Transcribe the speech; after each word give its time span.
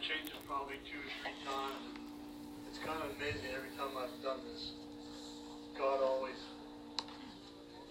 I've 0.00 0.32
probably 0.48 0.80
two 0.88 0.96
or 0.96 1.12
three 1.20 1.36
times. 1.44 1.92
It's 2.64 2.80
kind 2.80 2.96
of 3.04 3.12
amazing 3.20 3.52
every 3.52 3.68
time 3.76 3.92
I've 4.00 4.16
done 4.24 4.40
this. 4.48 4.72
God 5.76 6.00
always 6.00 6.40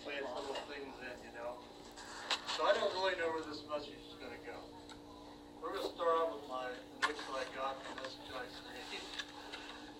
plants 0.01 0.25
little 0.25 0.57
things 0.65 0.89
in, 1.05 1.17
you 1.21 1.33
know. 1.37 1.61
So 2.57 2.65
I 2.65 2.73
don't 2.73 2.89
really 2.97 3.13
know 3.21 3.29
where 3.29 3.45
this 3.45 3.61
message 3.69 4.01
is 4.01 4.17
going 4.17 4.33
to 4.33 4.41
go. 4.41 4.57
We're 5.61 5.77
going 5.77 5.85
to 5.85 5.93
start 5.93 6.09
out 6.17 6.33
with 6.33 6.49
my 6.49 6.73
initial 7.05 7.29
I 7.37 7.45
got 7.53 7.77
from 7.77 8.01
this 8.01 8.17
I 8.33 8.45
created. 8.57 9.05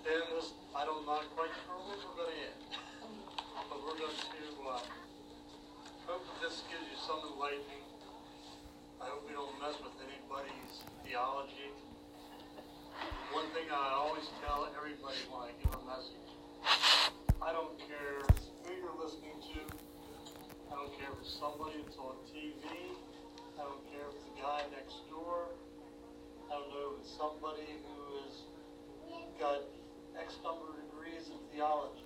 And 0.10 0.26
this, 0.34 0.50
I 0.73 0.89
don't 0.89 1.05
not 1.05 1.30
quite 1.38 1.54
sure 1.62 1.78
where 1.78 1.94
we're 1.94 2.26
going 2.26 2.34
to 2.34 2.41
end. 2.41 2.62
but 3.70 3.86
we're 3.86 4.02
going 4.02 4.18
to 4.18 4.50
uh, 4.66 4.82
hope 6.10 6.26
that 6.26 6.38
this 6.41 6.66
gives 6.73 6.89
you 6.89 6.98
some 7.05 7.21
enlightening. 7.21 7.86
I 8.98 9.14
hope 9.14 9.30
we 9.30 9.38
don't 9.38 9.54
mess 9.62 9.78
with 9.78 9.94
anybody's 10.02 10.73
theology. 11.05 11.70
One 13.31 13.48
thing 13.55 13.71
I 13.71 13.95
always 13.95 14.27
tell 14.44 14.67
everybody 14.76 15.21
when 15.31 15.48
I 15.48 15.52
give 15.63 15.71
a 15.71 15.84
message, 15.88 16.35
I 17.40 17.53
don't 17.55 17.77
care 17.80 18.20
who 18.66 18.70
you're 18.76 18.98
listening 18.99 19.40
to. 19.40 19.59
I 20.67 20.76
don't 20.76 20.91
care 20.99 21.07
if 21.16 21.23
it's 21.23 21.40
somebody 21.40 21.80
that's 21.80 21.95
on 21.95 22.20
TV. 22.27 22.59
I 23.55 23.63
don't 23.63 23.84
care 23.88 24.04
if 24.12 24.20
it's 24.20 24.27
the 24.27 24.35
guy 24.41 24.67
next 24.76 25.07
door. 25.07 25.55
I 26.52 26.59
don't 26.59 26.67
know 26.76 26.99
if 26.99 27.07
it's 27.07 27.16
somebody 27.16 27.80
who 27.88 28.27
has 28.27 28.43
got 29.40 29.63
X 30.20 30.35
number 30.43 30.76
of 30.76 30.84
degrees 30.84 31.31
in 31.31 31.40
theology. 31.55 32.04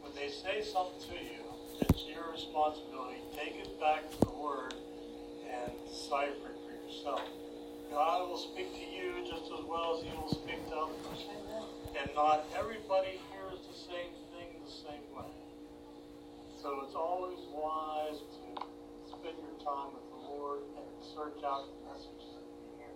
When 0.00 0.14
they 0.16 0.32
say 0.32 0.64
something 0.64 1.04
to 1.12 1.18
you, 1.20 1.44
it's 1.84 2.08
your 2.08 2.32
responsibility. 2.32 3.20
Take 3.36 3.60
it 3.60 3.80
back 3.80 4.08
to 4.08 4.18
the 4.24 4.32
Word 4.32 4.72
and 5.44 5.72
decipher 5.84 6.48
it 6.48 6.58
for 6.64 6.72
yourself. 6.72 7.43
God 7.94 8.26
will 8.28 8.42
speak 8.42 8.74
to 8.74 8.86
you 8.90 9.22
just 9.22 9.46
as 9.54 9.62
well 9.70 9.94
as 9.94 10.02
He 10.02 10.10
will 10.18 10.34
speak 10.34 10.58
to 10.66 10.74
others. 10.74 11.30
And 11.94 12.10
not 12.18 12.42
everybody 12.58 13.22
hears 13.30 13.62
the 13.70 13.78
same 13.86 14.10
thing 14.34 14.50
the 14.66 14.74
same 14.82 15.06
way. 15.14 15.30
So 16.58 16.82
it's 16.82 16.98
always 16.98 17.38
wise 17.54 18.18
to 18.18 18.66
spend 19.06 19.38
your 19.38 19.54
time 19.62 19.94
with 19.94 20.10
the 20.10 20.20
Lord 20.26 20.66
and 20.74 20.86
search 21.14 21.38
out 21.46 21.70
the 21.70 21.78
messages 21.86 22.34
that 22.34 22.42
you 22.50 22.66
hear. 22.82 22.94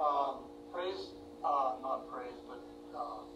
Um, 0.00 0.48
praise, 0.72 1.12
uh, 1.44 1.76
not 1.84 2.08
praise, 2.08 2.40
but 2.48 2.64
uh, 2.96 3.28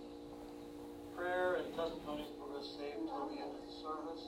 prayer 1.13 1.61
and 1.61 1.69
testimonies 1.77 2.33
were 2.41 2.57
us 2.57 2.81
saved 2.81 3.05
till 3.13 3.29
the 3.29 3.45
end 3.45 3.53
of 3.53 3.61
the 3.61 3.77
service. 3.77 4.25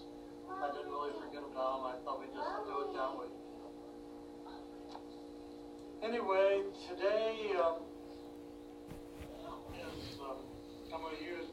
I 0.52 0.68
didn't 0.76 0.92
really 0.92 1.16
forget 1.24 1.40
about 1.40 1.80
them. 1.80 1.88
I 1.88 1.96
thought 2.04 2.20
we'd 2.20 2.36
just 2.36 2.68
do 2.68 2.84
it 2.84 2.92
that 2.92 3.16
way. 3.16 3.32
Anyway, 6.02 6.62
today 6.90 7.54
um, 7.62 7.78
is 9.70 10.18
um, 10.18 10.42
I'm 10.92 11.00
going 11.00 11.14
to 11.14 11.22
use 11.22 11.46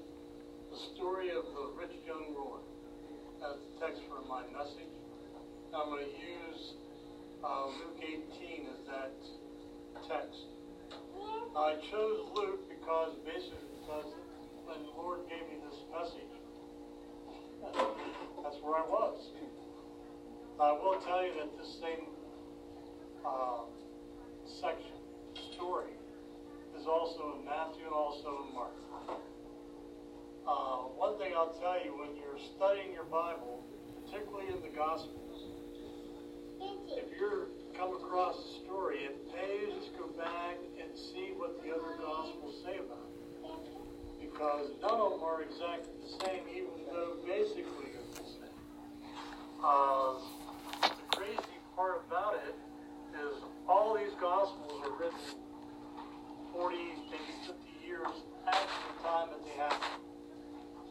the 0.74 0.78
story 0.90 1.30
of 1.30 1.46
the 1.54 1.70
rich 1.78 1.94
young 2.02 2.34
ruler 2.34 2.66
as 3.46 3.62
the 3.62 3.86
text 3.86 4.02
for 4.10 4.26
my 4.26 4.42
message. 4.50 4.90
I'm 5.70 5.94
going 5.94 6.02
to 6.02 6.18
use 6.18 6.74
uh, 7.46 7.68
Luke 7.78 8.02
18 8.02 8.74
as 8.74 8.82
that 8.90 9.14
text. 10.10 10.42
I 11.56 11.78
chose 11.92 12.26
Luke 12.34 12.66
because 12.74 13.22
basically 13.22 13.70
because 13.86 14.18
when 14.66 14.82
the 14.82 14.94
Lord 14.98 15.30
gave 15.30 15.46
me 15.46 15.62
this 15.62 15.78
message, 15.94 16.34
that's 18.42 18.58
where 18.66 18.82
I 18.82 18.88
was. 18.90 19.30
I 20.60 20.72
will 20.72 21.00
tell 21.06 21.24
you 21.24 21.34
that 21.38 21.56
this 21.56 21.78
same 21.80 22.10
uh, 23.24 23.70
section, 24.50 24.98
story, 25.54 25.94
is 26.78 26.88
also 26.88 27.38
in 27.38 27.46
Matthew 27.46 27.86
and 27.86 27.94
also 27.94 28.48
in 28.48 28.56
Mark. 28.56 28.74
Uh, 30.48 30.90
one 30.98 31.18
thing 31.20 31.34
I'll 31.38 31.54
tell 31.62 31.78
you, 31.84 31.94
when 31.94 32.18
you're 32.18 32.42
studying 32.58 32.92
your 32.94 33.06
Bible, 33.06 33.64
particularly 34.02 34.50
in 34.50 34.62
the 34.62 34.74
Gospels, 34.74 35.54
if 36.90 37.06
you're 37.20 37.48
come 37.78 37.96
across 37.96 38.36
a 38.36 38.66
story, 38.66 39.08
it 39.08 39.16
pays 39.32 39.72
to 39.86 39.92
go 39.98 40.08
back 40.18 40.58
and 40.82 40.90
see 40.98 41.32
what 41.38 41.62
the 41.64 41.72
other 41.72 41.96
Gospels 42.02 42.60
say 42.66 42.76
about 42.76 43.08
it. 43.08 43.20
Because 44.20 44.72
none 44.82 45.00
of 45.00 45.12
them 45.16 45.24
are 45.24 45.42
exactly 45.44 45.94
the 46.04 46.26
same, 46.26 46.44
even 46.52 46.76
though 46.92 47.16
basically 47.26 47.96
it's 47.96 48.20
the 48.20 48.26
same. 48.26 48.60
Uh, 49.64 50.20
the 50.82 51.16
crazy 51.16 51.56
part 51.76 52.04
about 52.08 52.36
it 52.48 52.56
is 53.20 53.44
all 53.68 53.96
these 53.96 54.16
Gospels 54.20 54.82
are 54.84 54.96
written 54.98 55.20
40, 56.54 56.76
maybe 57.12 57.34
50 57.46 57.56
years 57.86 58.08
after 58.48 58.80
the 58.88 58.96
time 59.04 59.28
that 59.30 59.44
they 59.44 59.56
happened. 59.60 60.04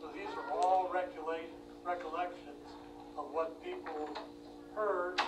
So 0.01 0.09
these 0.15 0.31
are 0.37 0.53
all 0.53 0.93
recollections 0.93 2.65
of 3.17 3.33
what 3.33 3.63
people 3.65 4.09
heard 4.75 5.21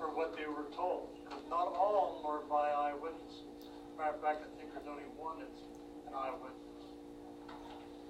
or 0.00 0.14
what 0.14 0.36
they 0.36 0.46
were 0.46 0.66
told. 0.74 1.14
Because 1.24 1.44
not 1.50 1.68
all 1.76 1.94
of 2.02 2.10
them 2.16 2.26
are 2.26 2.42
by 2.48 2.70
eyewitnesses. 2.70 3.70
Matter 3.96 4.14
of 4.14 4.22
fact, 4.22 4.42
I 4.42 4.48
think 4.58 4.72
there's 4.72 4.88
only 4.88 5.06
one 5.16 5.38
that's 5.38 5.62
an 6.06 6.14
eyewitness. 6.14 6.68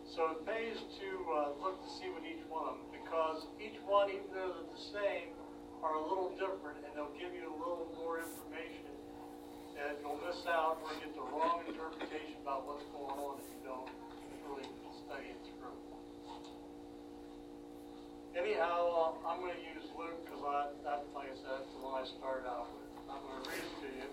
So 0.08 0.38
it 0.38 0.46
pays 0.46 0.78
to 0.78 1.08
uh, 1.30 1.48
look 1.60 1.80
to 1.84 1.90
see 2.00 2.08
what 2.10 2.24
each 2.24 2.42
one 2.48 2.64
of 2.64 2.74
them, 2.80 2.90
because 2.90 3.46
each 3.60 3.76
one, 3.84 4.08
even 4.08 4.26
though 4.32 4.56
they're 4.56 4.72
the 4.72 4.84
same, 4.90 5.37
are 5.82 5.94
a 5.94 6.02
little 6.02 6.34
different, 6.34 6.82
and 6.82 6.90
they'll 6.94 7.14
give 7.14 7.30
you 7.34 7.46
a 7.46 7.56
little 7.58 7.86
more 7.94 8.18
information, 8.18 8.90
and 9.78 9.94
you'll 10.02 10.18
miss 10.26 10.42
out 10.50 10.82
or 10.82 10.90
get 10.98 11.14
the 11.14 11.22
wrong 11.22 11.62
interpretation 11.66 12.34
about 12.42 12.66
what's 12.66 12.82
going 12.90 13.14
on 13.14 13.38
if 13.38 13.46
you 13.54 13.60
don't 13.62 13.90
really 14.46 14.66
study 15.06 15.30
it 15.34 15.40
through. 15.54 15.78
Anyhow, 18.34 19.14
uh, 19.22 19.28
I'm 19.28 19.38
going 19.38 19.54
to 19.54 19.66
use 19.74 19.86
Luke 19.94 20.18
because 20.26 20.42
I, 20.42 20.74
that, 20.82 21.06
like 21.14 21.30
I 21.30 21.36
said, 21.38 21.62
that's 21.62 21.70
the 21.74 21.82
one 21.82 22.02
I 22.02 22.04
started 22.06 22.46
out 22.46 22.70
with. 22.74 22.90
I'm 23.06 23.22
going 23.22 23.38
to 23.38 23.50
read 23.50 23.62
it 23.62 23.74
to 23.82 23.88
you. 23.98 24.08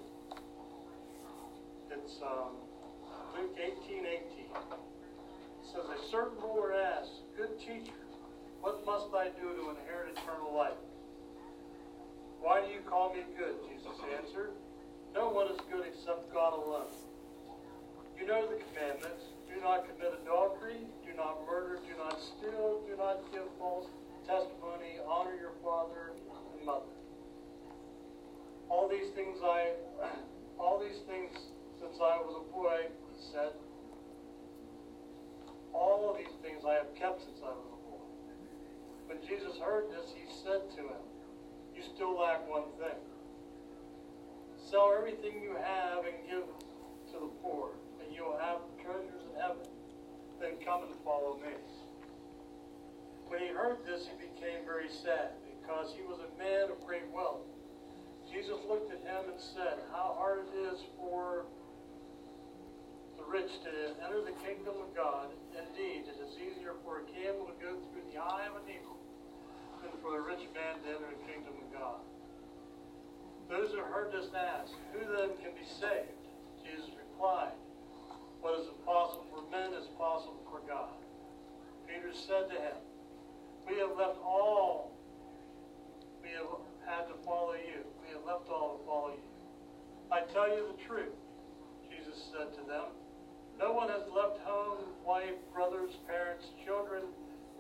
It's 1.94 2.18
um, 2.22 2.62
Luke 3.34 3.58
18, 3.58 4.06
18 4.06 4.86
says, 5.76 5.86
A 5.90 6.00
certain 6.10 6.38
ruler 6.42 6.74
asked, 6.74 7.26
Good 7.38 7.60
teacher, 7.60 8.00
what 8.62 8.86
must 8.86 9.14
I 9.14 9.30
do 9.36 9.50
to 9.50 9.70
inherit 9.76 10.18
eternal 10.18 10.56
life? 10.56 10.80
Why 12.46 12.62
do 12.62 12.70
you 12.70 12.86
call 12.86 13.10
me 13.10 13.26
good? 13.34 13.58
Jesus 13.66 13.98
answered. 14.14 14.54
No 15.18 15.34
one 15.34 15.50
is 15.50 15.58
good 15.66 15.82
except 15.82 16.30
God 16.30 16.54
alone. 16.54 16.94
You 18.22 18.30
know 18.30 18.46
the 18.46 18.62
commandments. 18.70 19.34
Do 19.50 19.58
not 19.66 19.90
commit 19.90 20.14
adultery. 20.22 20.86
Do 21.02 21.18
not 21.18 21.42
murder. 21.50 21.82
Do 21.82 21.98
not 21.98 22.22
steal. 22.22 22.86
Do 22.86 22.94
not 23.02 23.26
give 23.34 23.50
false 23.58 23.90
testimony. 24.30 25.02
Honor 25.10 25.34
your 25.42 25.58
father 25.66 26.14
and 26.14 26.62
mother. 26.62 26.94
All 28.70 28.88
these 28.94 29.10
things 29.18 29.42
I, 29.42 29.74
all 30.62 30.78
these 30.78 31.02
things 31.10 31.34
since 31.82 31.98
I 31.98 32.22
was 32.22 32.46
a 32.46 32.54
boy, 32.54 32.94
he 33.10 33.18
said, 33.34 33.58
all 35.74 36.14
of 36.14 36.22
these 36.22 36.38
things 36.46 36.62
I 36.62 36.78
have 36.78 36.94
kept 36.94 37.26
since 37.26 37.42
I 37.42 37.58
was 37.58 37.74
a 37.74 37.82
boy. 37.90 38.06
When 39.10 39.18
Jesus 39.26 39.58
heard 39.58 39.90
this, 39.90 40.14
he 40.14 40.30
said 40.30 40.70
to 40.78 40.94
him, 40.94 41.02
You 41.76 41.84
still 41.84 42.16
lack 42.18 42.48
one 42.48 42.72
thing. 42.80 42.96
Sell 44.56 44.96
everything 44.98 45.44
you 45.44 45.60
have 45.60 46.08
and 46.08 46.16
give 46.24 46.48
to 47.12 47.18
the 47.20 47.32
poor, 47.44 47.76
and 48.00 48.16
you 48.16 48.24
will 48.24 48.40
have 48.40 48.64
treasures 48.80 49.28
in 49.28 49.36
heaven. 49.36 49.68
Then 50.40 50.56
come 50.64 50.88
and 50.88 50.96
follow 51.04 51.36
me. 51.44 51.52
When 53.28 53.42
he 53.42 53.52
heard 53.52 53.84
this, 53.86 54.08
he 54.08 54.16
became 54.16 54.64
very 54.64 54.88
sad, 54.88 55.36
because 55.44 55.92
he 55.92 56.02
was 56.08 56.24
a 56.24 56.32
man 56.40 56.72
of 56.72 56.80
great 56.88 57.12
wealth. 57.12 57.44
Jesus 58.32 58.58
looked 58.70 58.92
at 58.92 59.04
him 59.04 59.30
and 59.30 59.40
said, 59.40 59.84
How 59.92 60.16
hard 60.18 60.48
it 60.48 60.56
is 60.72 60.80
for 60.96 61.46
the 63.18 63.26
rich 63.28 63.52
to 63.64 63.72
enter 64.00 64.24
the 64.24 64.36
kingdom 64.48 64.80
of 64.80 64.96
God. 64.96 65.28
Indeed, 65.52 66.08
it 66.08 66.18
is 66.24 66.40
easier 66.40 66.74
for 66.84 67.04
a 67.04 67.06
camel 67.12 67.52
to 67.52 67.56
go 67.60 67.76
through 67.92 68.08
the 68.12 68.20
eye 68.20 68.48
of 68.48 68.64
a 68.64 68.66
needle 68.66 68.96
for 70.02 70.20
a 70.20 70.22
rich 70.22 70.46
man 70.54 70.82
to 70.82 70.90
enter 70.90 71.10
the 71.12 71.22
kingdom 71.26 71.54
of 71.58 71.68
God. 71.74 72.02
Those 73.50 73.72
who 73.72 73.82
heard 73.86 74.12
this 74.12 74.30
asked, 74.34 74.74
Who 74.94 75.06
then 75.06 75.38
can 75.38 75.54
be 75.54 75.66
saved? 75.66 76.18
Jesus 76.66 76.90
replied, 76.98 77.54
What 78.42 78.60
is 78.60 78.68
impossible 78.68 79.26
for 79.30 79.44
men 79.52 79.74
is 79.78 79.86
possible 79.98 80.42
for 80.50 80.62
God. 80.68 80.98
Peter 81.86 82.10
said 82.14 82.50
to 82.50 82.58
him, 82.58 82.80
We 83.70 83.78
have 83.78 83.94
left 83.98 84.18
all, 84.24 84.92
we 86.24 86.34
have 86.34 86.58
had 86.86 87.06
to 87.10 87.16
follow 87.26 87.54
you. 87.54 87.86
We 88.02 88.14
have 88.18 88.26
left 88.26 88.50
all 88.50 88.78
to 88.78 88.86
follow 88.86 89.14
you. 89.14 89.26
I 90.12 90.22
tell 90.34 90.50
you 90.50 90.74
the 90.74 90.82
truth, 90.86 91.14
Jesus 91.90 92.18
said 92.34 92.54
to 92.58 92.64
them. 92.66 92.94
No 93.60 93.72
one 93.74 93.90
has 93.90 94.04
left 94.10 94.42
home, 94.44 94.84
wife, 95.06 95.38
brothers, 95.54 95.92
parents, 96.08 96.46
children 96.66 97.04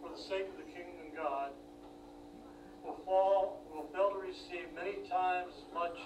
for 0.01 0.09
the 0.09 0.21
sake 0.21 0.49
of 0.49 0.57
the 0.57 0.69
kingdom 0.73 1.07
of 1.07 1.15
God 1.15 1.49
will 2.85 3.01
fall 3.03 3.65
will 3.73 3.89
fail 3.91 4.13
to 4.13 4.21
receive 4.21 4.69
many 4.77 5.01
times 5.09 5.51
as 5.57 5.73
much 5.73 5.97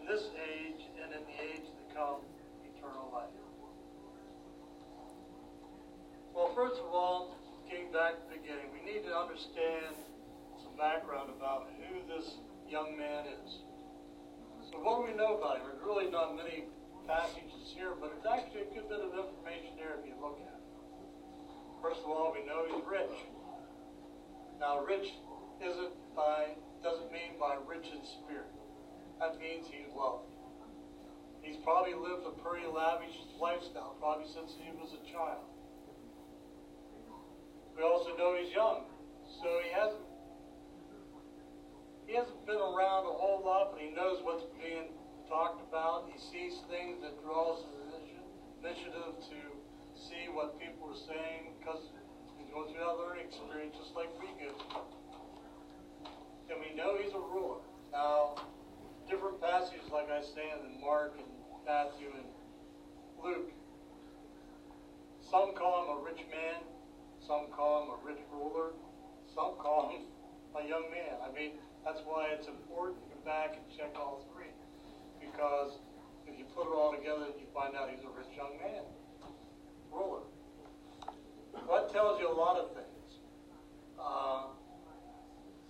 in 0.00 0.08
this 0.08 0.32
age 0.40 0.88
and 1.04 1.12
in 1.12 1.20
the 1.20 1.36
age 1.36 1.68
to 1.68 1.84
come, 1.94 2.24
eternal 2.64 3.12
life. 3.12 3.30
Well, 6.34 6.50
first 6.56 6.80
of 6.80 6.88
all, 6.90 7.36
getting 7.70 7.92
back 7.92 8.18
to 8.18 8.22
the 8.26 8.40
beginning, 8.40 8.72
we 8.74 8.82
need 8.82 9.04
to 9.06 9.14
understand 9.14 9.94
some 10.58 10.74
background 10.74 11.30
about 11.30 11.70
who 11.78 12.02
this 12.10 12.40
young 12.68 12.96
man 12.98 13.28
is. 13.44 13.62
So 14.72 14.80
what 14.82 14.98
do 14.98 15.12
we 15.12 15.14
know 15.16 15.38
about 15.38 15.62
him? 15.62 15.70
There's 15.70 15.84
really 15.84 16.10
not 16.10 16.34
many 16.34 16.64
passages 17.06 17.70
here, 17.76 17.94
but 18.00 18.10
it's 18.16 18.26
actually 18.26 18.66
a 18.66 18.70
good 18.74 18.88
bit 18.88 18.98
of 18.98 19.12
information 19.14 19.76
there 19.76 20.00
if 20.00 20.08
you 20.08 20.16
look 20.18 20.40
at 20.42 20.58
it. 20.58 20.64
First 21.78 22.00
of 22.00 22.10
all, 22.10 22.34
we 22.34 22.42
know 22.48 22.64
he's 22.66 22.82
rich. 22.82 23.14
Now, 24.58 24.82
rich 24.82 25.12
isn't 25.62 25.94
by 26.16 26.54
doesn't 26.82 27.10
mean 27.12 27.40
by 27.40 27.56
rich 27.66 27.88
in 27.88 28.00
spirit. 28.04 28.52
That 29.20 29.40
means 29.40 29.66
he's 29.66 29.88
loved. 29.96 30.28
He's 31.40 31.56
probably 31.64 31.94
lived 31.94 32.28
a 32.28 32.34
pretty 32.44 32.66
lavish 32.66 33.14
lifestyle, 33.40 33.96
probably 34.00 34.28
since 34.28 34.52
he 34.56 34.68
was 34.76 34.92
a 34.92 35.02
child. 35.08 35.44
We 37.76 37.82
also 37.82 38.16
know 38.16 38.36
he's 38.36 38.52
young, 38.52 38.84
so 39.40 39.48
he 39.64 39.70
hasn't 39.72 40.04
he 42.06 42.12
hasn't 42.14 42.44
been 42.44 42.60
around 42.60 43.08
a 43.08 43.14
whole 43.16 43.40
lot, 43.44 43.72
but 43.72 43.80
he 43.80 43.88
knows 43.90 44.20
what's 44.22 44.44
being 44.60 44.92
talked 45.28 45.64
about. 45.68 46.04
He 46.12 46.20
sees 46.20 46.60
things 46.68 47.00
that 47.00 47.16
draws 47.24 47.64
his 47.64 47.96
initiative 48.60 49.16
to 49.32 49.38
see 49.96 50.28
what 50.28 50.60
people 50.60 50.92
are 50.92 51.02
saying 51.08 51.56
because 51.58 51.80
he's 52.36 52.48
going 52.52 52.68
through 52.72 52.84
that 52.84 52.96
learning 53.00 53.24
experience 53.28 53.76
just 53.80 53.96
like 53.96 54.12
we 54.20 54.28
do. 54.36 54.52
And 56.50 56.58
we 56.60 56.76
know 56.76 56.96
he's 57.02 57.12
a 57.12 57.18
ruler. 57.18 57.60
Now, 57.92 58.36
different 59.08 59.40
passages, 59.40 59.88
like 59.92 60.10
I 60.10 60.20
say, 60.22 60.50
in 60.52 60.80
Mark 60.80 61.14
and 61.16 61.28
Matthew 61.66 62.08
and 62.14 62.28
Luke, 63.22 63.50
some 65.30 65.54
call 65.54 65.84
him 65.84 65.98
a 65.98 66.04
rich 66.04 66.20
man, 66.30 66.60
some 67.26 67.48
call 67.56 67.84
him 67.84 67.88
a 67.96 67.98
rich 68.06 68.20
ruler. 68.30 68.72
Some 69.34 69.58
call 69.58 69.90
him 69.90 70.06
a 70.54 70.62
young 70.68 70.86
man. 70.94 71.18
I 71.18 71.32
mean, 71.34 71.58
that's 71.84 71.98
why 72.06 72.28
it's 72.30 72.46
important 72.46 73.02
to 73.02 73.06
go 73.10 73.20
back 73.24 73.58
and 73.58 73.64
check 73.76 73.90
all 73.98 74.22
three. 74.30 74.54
Because 75.18 75.82
if 76.28 76.38
you 76.38 76.44
put 76.54 76.70
it 76.70 76.74
all 76.74 76.94
together, 76.94 77.34
you 77.34 77.46
find 77.50 77.74
out 77.74 77.90
he's 77.90 78.04
a 78.06 78.12
rich 78.14 78.30
young 78.36 78.54
man. 78.62 78.86
Ruler. 79.90 80.22
That 81.66 81.90
tells 81.90 82.20
you 82.20 82.30
a 82.30 82.36
lot 82.36 82.58
of 82.58 82.70
things. 82.78 83.10
Uh, 83.98 84.54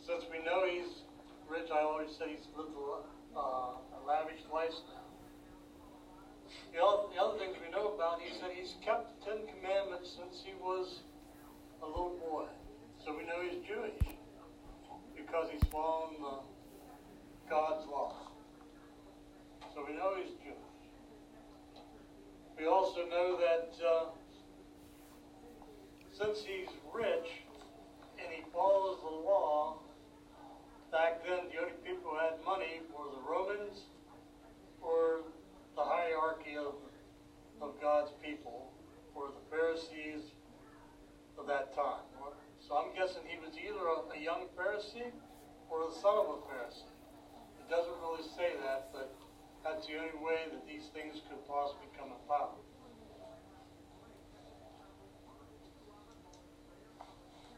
since 0.04 0.24
we 0.28 0.44
know 0.44 0.68
he's 0.68 1.08
rich, 1.48 1.63
I 1.74 1.82
always 1.82 2.14
say 2.14 2.30
he's 2.30 2.46
lived 2.56 2.70
a, 2.70 3.02
uh, 3.34 3.74
a 3.74 4.00
lavish 4.06 4.38
lifestyle. 4.46 5.10
The 6.70 6.78
other, 6.78 7.10
the 7.10 7.18
other 7.18 7.38
things 7.38 7.56
we 7.58 7.66
know 7.74 7.98
about, 7.98 8.22
he 8.22 8.30
said 8.38 8.54
he's 8.54 8.74
kept 8.84 9.10
the 9.10 9.26
Ten 9.26 9.38
Commandments 9.50 10.14
since 10.14 10.38
he 10.46 10.54
was 10.62 11.02
a 11.82 11.86
little 11.86 12.14
boy. 12.22 12.46
So 13.04 13.10
we 13.10 13.26
know 13.26 13.42
he's 13.42 13.58
Jewish 13.66 13.98
because 15.16 15.50
he's 15.50 15.66
following 15.72 16.22
the, 16.22 16.46
God's 17.50 17.86
law. 17.90 18.22
So 19.74 19.84
we 19.86 19.96
know 19.96 20.14
he's 20.14 20.30
Jewish. 20.46 20.54
We 22.56 22.66
also 22.66 23.02
know 23.10 23.36
that 23.42 23.74
uh, 23.82 24.04
since 26.12 26.38
he's 26.46 26.70
rich 26.94 27.26
and 28.22 28.30
he 28.30 28.44
follows 28.52 28.98
the 29.02 29.10
law, 29.10 29.80
back 30.94 31.26
then 31.26 31.50
the 31.50 31.58
only 31.58 31.74
people 31.82 32.14
who 32.14 32.18
had 32.22 32.38
money 32.46 32.78
were 32.94 33.10
the 33.10 33.24
Romans 33.26 33.90
or 34.78 35.26
the 35.74 35.82
hierarchy 35.82 36.54
of, 36.54 36.78
of 37.60 37.74
God's 37.82 38.12
people, 38.22 38.70
or 39.14 39.34
the 39.34 39.42
Pharisees 39.50 40.30
of 41.36 41.48
that 41.48 41.74
time. 41.74 42.06
So 42.62 42.78
I'm 42.78 42.94
guessing 42.94 43.26
he 43.26 43.42
was 43.42 43.58
either 43.58 43.82
a, 43.82 44.14
a 44.14 44.20
young 44.22 44.46
Pharisee 44.54 45.10
or 45.66 45.90
the 45.90 45.94
son 45.98 46.14
of 46.14 46.30
a 46.30 46.38
Pharisee. 46.46 46.86
It 47.58 47.66
doesn't 47.66 47.98
really 47.98 48.22
say 48.38 48.54
that, 48.62 48.94
but 48.94 49.10
that's 49.64 49.86
the 49.86 49.98
only 49.98 50.14
way 50.22 50.46
that 50.52 50.62
these 50.62 50.94
things 50.94 51.18
could 51.26 51.42
possibly 51.48 51.90
come 51.98 52.14
about. 52.22 52.62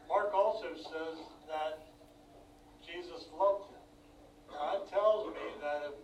Mark 0.09 0.33
also 0.33 0.73
says 0.73 1.21
that 1.45 1.87
Jesus 2.87 3.27
loved 3.35 3.67
him. 3.67 3.83
Now 4.47 4.79
that 4.79 4.87
tells 4.87 5.27
me 5.35 5.43
that 5.59 5.91
if 5.91 5.95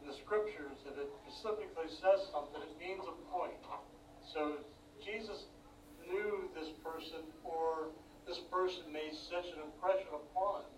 in 0.00 0.08
the 0.08 0.16
scriptures, 0.16 0.80
if 0.88 0.96
it 0.96 1.10
specifically 1.48 1.88
says 1.88 2.28
something, 2.32 2.60
it 2.60 2.76
means 2.78 3.04
a 3.08 3.16
point. 3.32 3.56
So 4.32 4.58
Jesus 5.04 5.46
knew 6.04 6.48
this 6.54 6.68
person 6.84 7.24
or 7.44 7.88
this 8.26 8.38
person 8.52 8.92
made 8.92 9.12
such 9.14 9.46
an 9.56 9.64
impression 9.64 10.08
upon 10.12 10.62
him 10.62 10.76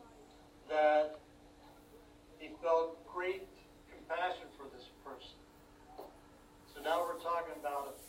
that 0.68 1.18
he 2.38 2.50
felt 2.62 3.02
great 3.06 3.48
compassion 3.90 4.46
for 4.56 4.70
this 4.70 4.86
person. 5.02 5.38
So 6.74 6.82
now 6.82 7.02
we're 7.02 7.18
talking 7.18 7.58
about 7.58 7.94
it. 7.94 8.00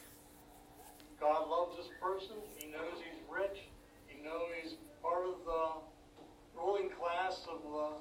God 1.20 1.50
loves 1.50 1.78
this 1.78 1.90
person. 2.02 2.38
He 2.58 2.70
knows 2.70 3.02
he's 3.02 3.22
rich. 3.30 3.70
He 4.06 4.22
knows 4.22 4.50
he's 4.62 4.76
part 5.02 5.26
of 5.26 5.42
the 5.46 5.82
ruling 6.54 6.90
class 6.90 7.42
of 7.50 7.62
uh, 7.74 7.98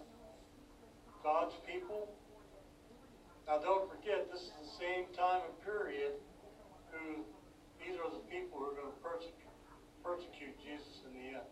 God's 1.25 1.55
people. 1.67 2.09
Now 3.51 3.59
don't 3.59 3.91
forget, 3.91 4.31
this 4.31 4.47
is 4.47 4.55
the 4.63 4.75
same 4.79 5.11
time 5.11 5.43
and 5.43 5.55
period 5.67 6.15
who 6.95 7.27
these 7.83 7.99
are 7.99 8.07
the 8.07 8.23
people 8.31 8.63
who 8.63 8.71
are 8.71 8.79
going 8.79 8.95
to 8.95 9.03
persecute, 9.03 9.51
persecute 10.07 10.55
Jesus 10.63 11.03
in 11.03 11.19
the 11.19 11.27
end. 11.35 11.51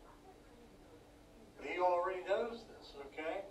And 1.58 1.66
he 1.66 1.82
already 1.82 2.22
knows 2.22 2.62
this, 2.70 2.94
okay? 3.10 3.42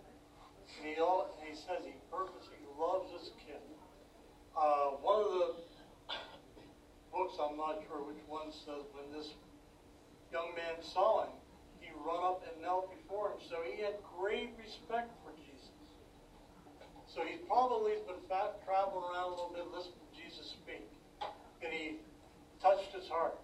And 0.79 0.87
he, 0.87 0.95
all, 0.95 1.27
and 1.27 1.43
he 1.43 1.59
says 1.59 1.83
he 1.83 1.99
purposely 2.07 2.63
loves 2.79 3.11
this 3.19 3.35
kid. 3.43 3.59
Uh, 4.55 4.95
one 5.03 5.27
of 5.27 5.31
the 5.35 5.49
books, 7.11 7.35
I'm 7.43 7.59
not 7.59 7.83
sure 7.83 7.99
which 8.07 8.23
one, 8.31 8.47
says 8.55 8.87
when 8.95 9.11
this 9.11 9.35
young 10.31 10.55
man 10.55 10.79
saw 10.79 11.27
him, 11.27 11.35
he 11.83 11.91
run 11.99 12.23
up 12.23 12.47
and 12.47 12.63
knelt 12.63 12.95
before 12.95 13.35
him. 13.35 13.43
So 13.43 13.59
he 13.67 13.83
had 13.83 13.99
great 14.15 14.55
respect 14.55 15.11
for 15.19 15.35
Jesus. 15.35 15.47
So 17.17 17.23
he 17.87 17.95
probably 18.03 18.03
has 18.03 18.19
been 18.19 18.65
traveling 18.65 19.03
around 19.13 19.31
a 19.31 19.35
little 19.35 19.53
bit, 19.55 19.67
listening 19.71 19.95
to 19.95 20.15
Jesus 20.19 20.51
speak. 20.51 20.83
And 21.63 21.71
he 21.71 21.97
touched 22.61 22.91
his 22.93 23.07
heart. 23.07 23.39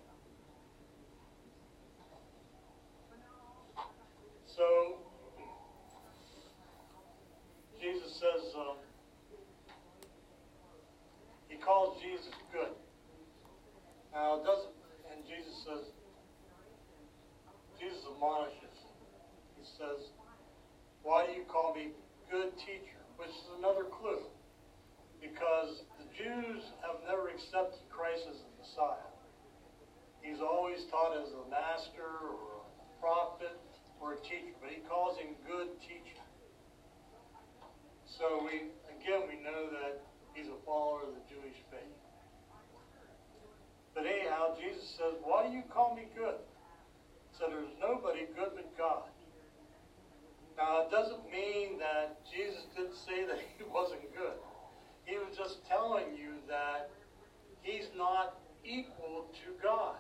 equal 58.66 59.28
to 59.44 59.54
God 59.62 59.98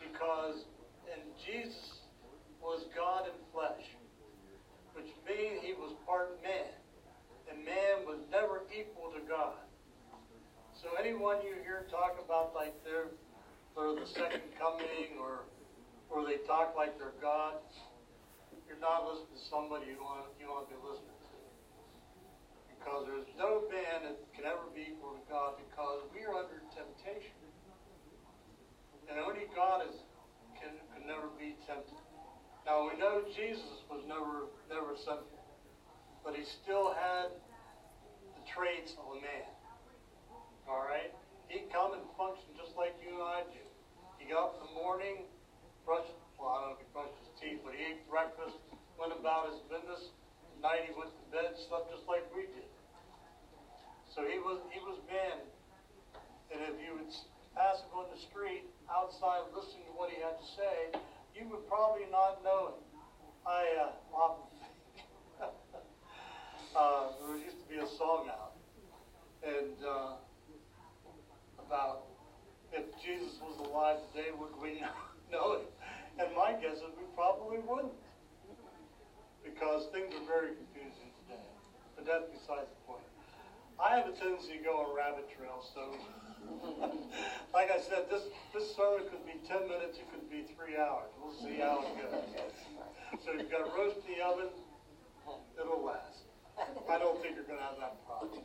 because 0.00 0.64
and 1.12 1.22
Jesus 1.44 2.00
was 2.60 2.88
God 2.96 3.28
in 3.28 3.36
flesh, 3.52 3.84
which 4.96 5.12
means 5.28 5.60
he 5.60 5.76
was 5.76 5.92
part 6.08 6.40
man. 6.40 6.72
And 7.44 7.60
man 7.60 8.08
was 8.08 8.24
never 8.32 8.64
equal 8.72 9.12
to 9.12 9.20
God. 9.28 9.60
So 10.80 10.88
anyone 10.96 11.44
you 11.44 11.60
hear 11.60 11.84
talk 11.92 12.16
about 12.16 12.56
like 12.56 12.72
they're, 12.82 13.12
for 13.76 13.92
the 13.92 14.08
second 14.08 14.48
coming 14.56 15.20
or 15.20 15.44
or 16.08 16.24
they 16.24 16.40
talk 16.46 16.76
like 16.76 16.96
they're 16.96 17.16
God, 17.20 17.58
you're 18.68 18.80
not 18.80 19.04
listening 19.04 19.34
to 19.34 19.44
somebody 19.50 19.92
you 19.92 20.00
want 20.00 20.32
you 20.40 20.48
want 20.48 20.68
to 20.68 20.72
be 20.72 20.80
listening 20.80 21.20
to. 21.20 21.36
Because 22.72 23.04
there's 23.04 23.28
no 23.36 23.64
man 23.68 24.08
that 24.08 24.16
can 24.32 24.48
ever 24.48 24.72
be 24.72 24.94
equal 24.94 25.20
to 25.20 25.24
God 25.28 25.60
because 25.60 26.08
we 26.16 26.24
are 26.24 26.32
under 26.32 26.64
temptation. 26.72 27.43
And 29.08 29.20
only 29.20 29.46
God 29.54 29.84
is, 29.88 29.96
can, 30.56 30.72
can 30.92 31.06
never 31.06 31.28
be 31.38 31.56
tempted. 31.66 31.98
Now 32.64 32.88
we 32.88 32.96
know 32.96 33.20
Jesus 33.28 33.84
was 33.92 34.00
never 34.08 34.48
never 34.72 34.96
tempted, 34.96 35.36
but 36.24 36.32
he 36.32 36.48
still 36.48 36.96
had 36.96 37.28
the 37.28 38.42
traits 38.48 38.96
of 38.96 39.04
a 39.12 39.18
man. 39.20 39.52
All 40.64 40.80
right, 40.80 41.12
he 41.52 41.68
come 41.68 41.92
and 41.92 42.00
function 42.16 42.48
just 42.56 42.72
like 42.72 42.96
you 43.04 43.20
and 43.20 43.20
I 43.20 43.44
do. 43.52 43.60
He 44.16 44.32
got 44.32 44.48
up 44.48 44.64
in 44.64 44.72
the 44.72 44.74
morning, 44.80 45.28
brushed 45.84 46.16
well, 46.40 46.56
I 46.56 46.56
don't 46.56 46.64
know 46.72 46.76
if 46.76 46.80
he 46.80 46.88
brushed 46.96 47.16
his 47.20 47.32
teeth, 47.36 47.60
but 47.60 47.76
he 47.76 47.84
ate 47.84 48.02
breakfast, 48.08 48.56
went 48.96 49.12
about 49.12 49.52
his 49.52 49.60
business. 49.68 50.08
At 50.56 50.64
night 50.64 50.88
he 50.88 50.92
went 50.96 51.12
to 51.12 51.24
bed, 51.28 51.52
slept 51.68 51.92
just 51.92 52.08
like 52.08 52.24
we 52.32 52.48
did. 52.48 52.68
So 54.08 54.24
he 54.24 54.40
was 54.40 54.64
he 54.72 54.80
was 54.80 54.96
man, 55.04 55.44
and 56.48 56.64
if 56.64 56.80
you 56.80 56.96
would 56.96 57.12
pass 57.52 57.84
him 57.84 57.92
on 57.92 58.08
the 58.08 58.20
street, 58.24 58.64
outside 58.90 59.48
listening 59.54 59.84
to 59.88 59.94
what 59.96 60.10
he 60.10 60.20
had 60.20 60.36
to 60.36 60.48
say, 60.56 61.00
you 61.34 61.48
would 61.50 61.66
probably 61.68 62.06
not 62.10 62.42
know 62.44 62.74
him. 62.74 62.80
I 63.46 63.62
uh, 63.76 64.16
often 64.16 64.46
uh, 66.76 67.08
there 67.20 67.36
used 67.36 67.60
to 67.60 67.68
be 67.68 67.76
a 67.76 67.88
song 67.98 68.28
out, 68.30 68.56
and 69.44 69.76
uh, 69.84 70.16
about 71.60 72.08
if 72.72 72.84
Jesus 73.04 73.38
was 73.42 73.60
alive 73.68 73.98
today, 74.12 74.30
would 74.32 74.56
we 74.60 74.80
know 75.32 75.60
him? 75.60 75.66
And 76.18 76.28
my 76.36 76.52
guess 76.52 76.78
is 76.78 76.94
we 76.96 77.04
probably 77.14 77.58
wouldn't, 77.66 77.92
because 79.44 79.90
things 79.92 80.14
are 80.14 80.26
very 80.26 80.54
confusing 80.56 81.10
today. 81.26 81.48
But 81.96 82.06
that's 82.06 82.26
besides 82.30 82.70
the 82.70 82.80
point. 82.86 83.06
I 83.78 83.98
have 83.98 84.06
a 84.06 84.14
tendency 84.14 84.58
to 84.58 84.62
go 84.62 84.86
on 84.86 84.96
rabbit 84.96 85.26
trails, 85.34 85.70
so 85.74 85.98
like 87.54 87.70
I 87.70 87.80
said, 87.80 88.10
this 88.10 88.22
this 88.52 88.74
sermon 88.76 89.08
could 89.10 89.24
be 89.26 89.40
ten 89.46 89.68
minutes, 89.68 89.98
it 89.98 90.10
could 90.10 90.28
be 90.30 90.44
three 90.54 90.76
hours. 90.76 91.10
We'll 91.20 91.32
see 91.34 91.60
how 91.60 91.84
it 91.84 91.96
goes. 92.00 93.24
So 93.24 93.32
you've 93.32 93.50
got 93.50 93.74
roast 93.76 93.98
in 94.08 94.14
the 94.18 94.24
oven, 94.24 94.48
it'll 95.60 95.84
last. 95.84 96.24
I 96.90 96.98
don't 96.98 97.20
think 97.22 97.36
you're 97.36 97.44
gonna 97.44 97.62
have 97.62 97.78
that 97.80 98.06
problem. 98.06 98.42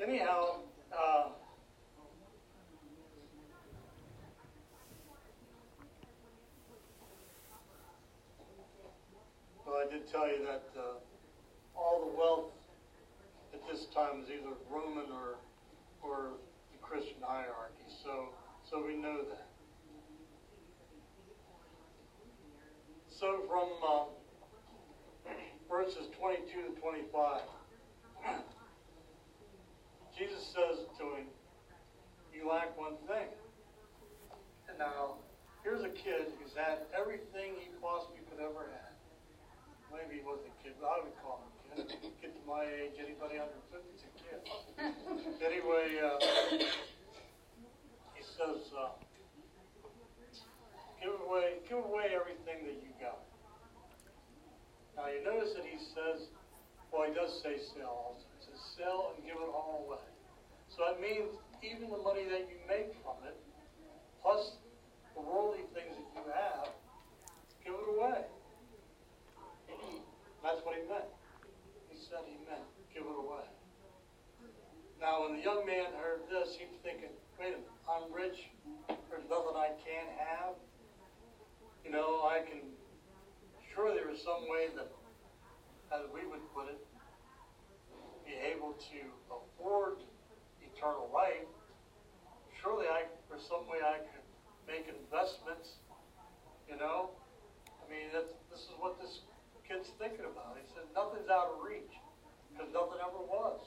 Anyhow, 0.00 0.60
uh, 0.96 1.28
Well, 9.68 9.84
I 9.86 9.92
did 9.92 10.10
tell 10.10 10.26
you 10.26 10.46
that 10.46 10.64
uh, 10.80 10.97
all 11.98 12.10
the 12.10 12.16
wealth 12.16 12.50
at 13.52 13.60
this 13.66 13.86
time 13.94 14.22
is 14.22 14.30
either 14.30 14.54
Roman 14.70 15.10
or 15.10 15.36
or 16.02 16.30
the 16.72 16.78
Christian 16.78 17.16
hierarchy. 17.20 17.86
So 18.04 18.28
so 18.70 18.84
we 18.84 18.96
know 18.96 19.22
that. 19.28 19.46
So 23.08 23.42
from 23.48 23.68
uh, 23.82 24.04
verses 25.68 26.06
22 26.20 26.74
to 26.74 26.80
25, 26.80 27.40
Jesus 30.18 30.54
says 30.54 30.86
to 30.98 31.04
him, 31.16 31.26
"You 32.32 32.48
lack 32.48 32.78
one 32.78 32.94
thing." 33.08 33.26
And 34.68 34.78
now 34.78 35.16
here's 35.64 35.82
a 35.82 35.90
kid 35.90 36.30
who's 36.38 36.54
had 36.54 36.86
everything 36.94 37.58
he 37.58 37.70
possibly 37.82 38.20
could 38.30 38.38
ever 38.38 38.70
have 38.70 38.88
maybe 39.90 40.20
he 40.20 40.22
wasn't 40.22 40.52
a 40.52 40.56
kid, 40.62 40.76
but 40.76 40.86
I 40.86 41.00
would 41.00 41.16
call 41.24 41.40
him 41.40 41.57
a. 41.78 41.84
Get 42.20 42.34
to 42.34 42.42
my 42.46 42.64
age, 42.66 42.98
anybody 42.98 43.38
under 43.38 43.58
50 43.70 43.86
is 43.94 44.02
a 44.02 44.10
kid. 44.18 44.40
anyway, 45.46 45.98
uh, 46.02 46.18
he 48.14 48.22
says, 48.22 48.66
uh, 48.74 48.90
give 51.02 51.14
away, 51.26 51.62
give 51.68 51.78
away 51.78 52.10
everything 52.14 52.66
that 52.66 52.78
you 52.82 52.90
got. 53.00 53.22
Now 54.96 55.06
you 55.06 55.22
notice 55.22 55.54
that 55.54 55.64
he 55.64 55.78
says, 55.78 56.26
well, 56.90 57.06
he 57.06 57.14
does 57.14 57.38
say 57.42 57.62
sell. 57.78 58.18
He 58.18 58.50
says 58.50 58.58
sell 58.76 59.14
and 59.14 59.24
give 59.24 59.36
it 59.36 59.50
all 59.54 59.86
away. 59.86 60.02
So 60.74 60.82
that 60.86 61.00
means 61.00 61.30
even 61.62 61.90
the 61.90 62.02
money 62.02 62.26
that 62.26 62.50
you 62.50 62.58
make 62.66 62.94
from 63.02 63.22
it, 63.26 63.38
plus 64.22 64.58
the 65.14 65.22
worldly 65.22 65.66
things 65.74 65.94
that 65.94 66.08
you 66.14 66.22
have, 66.34 66.68
give 67.64 67.74
it 67.74 67.88
away. 67.94 68.26
That's 70.42 70.64
what 70.64 70.76
he 70.76 70.88
meant. 70.88 71.17
Said 72.08 72.24
he 72.24 72.40
meant 72.48 72.64
give 72.88 73.04
it 73.04 73.20
away. 73.20 73.44
Now, 74.96 75.28
when 75.28 75.36
the 75.36 75.44
young 75.44 75.68
man 75.68 75.92
heard 76.00 76.24
this, 76.32 76.56
he 76.56 76.64
was 76.64 76.80
thinking, 76.80 77.12
wait 77.36 77.52
a 77.52 77.60
minute, 77.60 77.68
I'm 77.84 78.08
rich. 78.08 78.48
There's 78.88 79.28
nothing 79.28 79.52
I 79.52 79.76
can't 79.84 80.08
have. 80.16 80.56
You 81.84 81.92
know, 81.92 82.24
I 82.24 82.40
can, 82.48 82.64
sure 83.74 83.92
there 83.92 84.08
is 84.08 84.24
some 84.24 84.48
way 84.48 84.72
that, 84.72 84.88
as 85.92 86.08
we 86.08 86.24
would 86.24 86.40
put 86.56 86.72
it, 86.72 86.80
be 88.24 88.32
able 88.40 88.72
to 88.72 89.00
afford 89.28 90.00
eternal 90.64 91.12
life. 91.12 91.44
Surely 92.56 92.88
I, 92.88 93.04
there's 93.28 93.44
some 93.44 93.68
way 93.68 93.84
I 93.84 94.00
could 94.00 94.24
make 94.64 94.88
investments, 94.88 95.76
you 96.64 96.80
know. 96.80 97.12
I 97.68 97.84
mean, 97.92 98.08
that's, 98.16 98.32
this 98.48 98.64
is 98.64 98.72
what 98.80 98.96
this 98.96 99.28
kid's 99.68 99.92
thinking 100.00 100.24
about. 100.24 100.56
It. 100.56 100.64
He 100.64 100.72
said, 100.72 100.88
nothing's 100.96 101.28
out 101.28 101.52
of 101.52 101.60
reach 101.60 101.92
because 102.50 102.72
nothing 102.72 102.98
ever 103.04 103.20
was. 103.20 103.60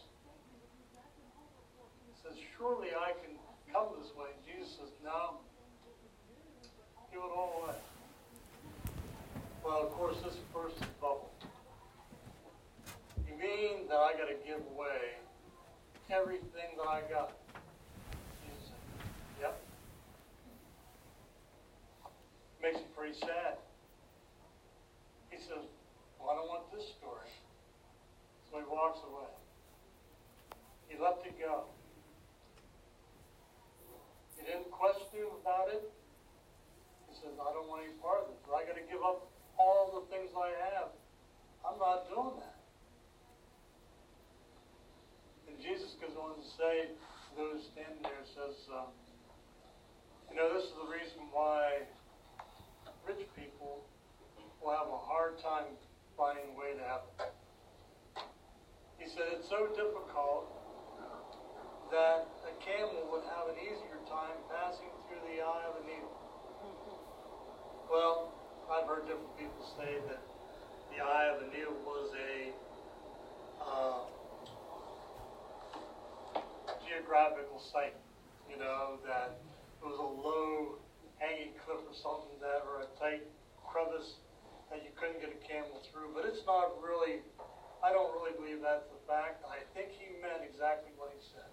He 2.10 2.18
says, 2.18 2.34
surely 2.58 2.90
I 2.98 3.14
can 3.22 3.38
come 3.70 3.94
this 4.02 4.10
way. 4.18 4.34
Jesus 4.42 4.82
says, 4.82 4.90
no, 5.06 5.38
give 7.14 7.22
it 7.22 7.32
all 7.32 7.62
away. 7.64 7.78
Well, 9.64 9.86
of 9.86 9.94
course, 9.94 10.18
this 10.26 10.34
his 10.34 10.90
bubble. 11.00 11.30
You 13.28 13.38
mean 13.38 13.88
that 13.88 13.98
I 13.98 14.14
got 14.14 14.28
to 14.28 14.36
give 14.46 14.62
away 14.74 15.22
everything 16.10 16.78
that 16.78 16.90
I 16.90 17.02
got? 17.10 17.32
Jesus 18.42 18.74
said, 18.74 18.82
yep. 19.40 19.62
Makes 22.62 22.78
him 22.78 22.86
pretty 22.96 23.18
sad. 23.20 23.58
He 25.30 25.38
says, 25.38 25.66
well, 26.22 26.32
I 26.32 26.36
don't 26.38 26.48
want 26.48 26.70
this 26.70 26.86
story. 27.02 27.30
So 28.54 28.62
he 28.62 28.68
walks 28.70 29.02
away. 29.02 29.34
He 30.86 31.02
let 31.02 31.18
it 31.26 31.34
go. 31.42 31.66
He 34.38 34.46
didn't 34.46 34.70
question 34.70 35.26
about 35.42 35.74
it. 35.74 35.82
He 37.10 37.14
says, 37.18 37.34
I 37.42 37.50
don't 37.54 37.66
want 37.66 37.90
any 37.90 37.98
part 37.98 38.26
of 38.26 38.30
this. 38.30 38.38
I 38.46 38.62
got 38.70 38.78
to 38.78 38.86
give 38.86 39.02
up 39.02 39.26
all 39.58 39.98
the 39.98 40.04
things 40.14 40.30
I 40.38 40.54
have. 40.70 40.94
I'm 41.66 41.78
not 41.78 42.10
doing 42.10 42.38
that. 42.42 42.58
And 45.50 45.58
Jesus 45.62 45.98
goes 46.02 46.14
on 46.18 46.38
to 46.38 46.46
say 46.58 46.94
those 47.38 47.66
standing 47.74 48.02
there, 48.02 48.26
says, 48.34 48.58
um, 48.74 48.90
you 50.30 50.38
know, 50.38 50.54
this 50.54 50.66
is 50.70 50.76
the 50.76 50.90
reason 50.90 51.30
why 51.32 51.86
rich 53.08 53.26
people 53.38 53.86
will 54.62 54.72
have 54.72 54.88
a 54.88 54.98
hard 54.98 55.38
time 55.40 55.78
finding 56.22 56.54
a 56.54 56.58
way 56.60 56.78
to. 56.78 56.86
He 59.02 59.10
said 59.10 59.34
it's 59.34 59.50
so 59.50 59.66
difficult 59.74 60.54
that 61.90 62.30
a 62.46 62.54
camel 62.62 63.10
would 63.10 63.26
have 63.26 63.50
an 63.50 63.58
easier 63.58 63.98
time 64.06 64.38
passing 64.46 64.94
through 65.10 65.18
the 65.26 65.42
eye 65.42 65.66
of 65.66 65.82
a 65.82 65.84
needle. 65.90 66.14
Well, 67.90 68.38
I've 68.70 68.86
heard 68.86 69.10
different 69.10 69.34
people 69.34 69.66
say 69.82 69.98
that 70.14 70.22
the 70.94 71.02
eye 71.02 71.34
of 71.34 71.42
a 71.42 71.50
needle 71.50 71.74
was 71.82 72.14
a 72.14 72.54
uh, 73.58 74.06
geographical 76.86 77.58
site. 77.74 77.98
You 78.46 78.62
know, 78.62 79.02
that 79.10 79.42
it 79.82 79.86
was 79.90 79.98
a 79.98 80.12
low 80.22 80.78
hanging 81.18 81.58
cliff 81.66 81.82
or 81.82 81.98
something 81.98 82.38
that, 82.46 82.62
or 82.70 82.86
a 82.86 82.90
tight 83.02 83.26
crevice 83.66 84.22
that 84.72 84.88
you 84.88 84.92
couldn't 84.96 85.20
get 85.20 85.36
a 85.36 85.42
camel 85.44 85.84
through. 85.92 86.16
But 86.16 86.24
it's 86.24 86.42
not 86.48 86.80
really, 86.80 87.20
I 87.84 87.92
don't 87.92 88.10
really 88.16 88.32
believe 88.40 88.64
that's 88.64 88.88
the 88.88 89.02
fact. 89.04 89.44
I 89.44 89.60
think 89.76 89.92
he 89.92 90.08
meant 90.24 90.48
exactly 90.48 90.96
what 90.96 91.12
he 91.12 91.20
said. 91.36 91.52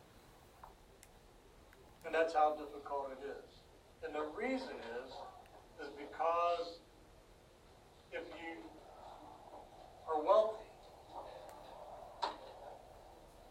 And 2.07 2.15
that's 2.15 2.33
how 2.33 2.55
difficult 2.55 3.11
it 3.19 3.23
is. 3.27 3.51
And 4.07 4.15
the 4.15 4.31
reason 4.39 4.79
is, 5.03 5.11
is 5.83 5.91
because 5.99 6.79
if 8.15 8.23
you 8.39 8.63
are 10.07 10.23
wealthy, 10.23 10.65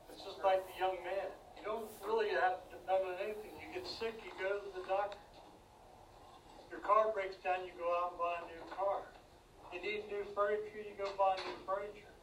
it's 0.09 0.24
just 0.24 0.39
like 0.41 0.63
the 0.63 0.75
young 0.79 0.97
man. 1.03 1.29
You 1.59 1.63
don't 1.67 1.91
really 2.07 2.31
have 2.31 2.63
to 2.63 2.67
depend 2.71 3.03
on 3.03 3.19
anything. 3.19 3.51
You 3.59 3.67
get 3.75 3.86
sick, 4.00 4.15
you 4.24 4.31
go 4.39 4.63
to 4.63 4.69
the 4.74 4.88
doctor. 4.88 5.19
Your 6.71 6.79
car 6.79 7.12
breaks 7.13 7.36
down, 7.43 7.67
you 7.67 7.75
go 7.77 7.88
out 7.91 8.15
and 8.15 8.19
buy 8.19 8.36
a 8.41 8.45
new 8.47 8.63
car. 8.74 8.97
You 9.74 9.81
need 9.81 10.07
new 10.07 10.24
furniture, 10.33 10.81
you 10.81 10.95
go 10.97 11.12
buy 11.17 11.36
new 11.38 11.57
furniture. 11.67 12.13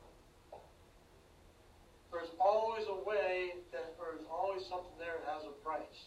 There's 2.11 2.31
always 2.39 2.87
a 2.89 2.99
way 3.05 3.59
that 3.73 3.99
there's 3.99 4.25
always 4.31 4.63
something 4.71 4.95
there 4.99 5.19
that 5.19 5.29
has 5.35 5.45
a 5.45 5.55
price. 5.67 6.01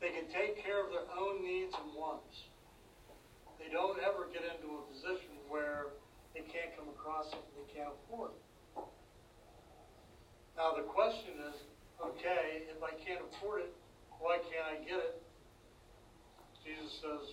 They 0.00 0.10
can 0.14 0.28
take 0.30 0.62
care 0.62 0.84
of 0.84 0.92
their 0.92 1.08
own 1.16 1.42
needs 1.42 1.74
and 1.74 1.96
wants. 1.96 2.46
They 3.58 3.72
don't 3.72 3.98
ever 4.04 4.28
get 4.30 4.44
into 4.44 4.76
a 4.76 4.82
position 4.92 5.40
where 5.48 5.96
they 6.34 6.44
can't 6.44 6.76
come 6.76 6.88
across 6.92 7.30
something 7.30 7.54
they 7.56 7.72
can't 7.72 7.90
afford. 7.90 8.36
Now 10.56 10.76
the 10.76 10.86
question 10.86 11.40
is, 11.50 11.56
okay, 11.98 12.68
if 12.70 12.78
I 12.82 12.92
can't 13.02 13.24
afford 13.32 13.62
it, 13.62 13.72
why 14.20 14.38
can't 14.38 14.66
I 14.68 14.76
get 14.84 14.98
it? 14.98 15.16
Jesus 16.62 16.92
says, 17.00 17.24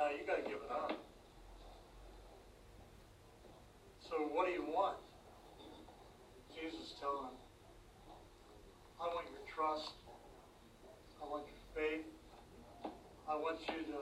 no, 0.00 0.08
you 0.16 0.24
got 0.24 0.40
to 0.40 0.48
give 0.48 0.56
it 0.64 0.72
up. 0.72 0.96
So 4.08 4.16
what 4.32 4.48
do 4.48 4.52
you 4.52 4.64
want? 4.64 4.96
Jesus 6.56 6.96
telling 6.96 7.28
him, 7.28 7.36
I 8.96 9.12
want 9.12 9.28
your 9.28 9.44
trust. 9.52 9.92
I 11.20 11.28
want 11.28 11.44
your 11.44 11.60
faith. 11.76 12.08
I 13.28 13.36
want 13.36 13.60
you 13.68 13.92
to 13.92 14.00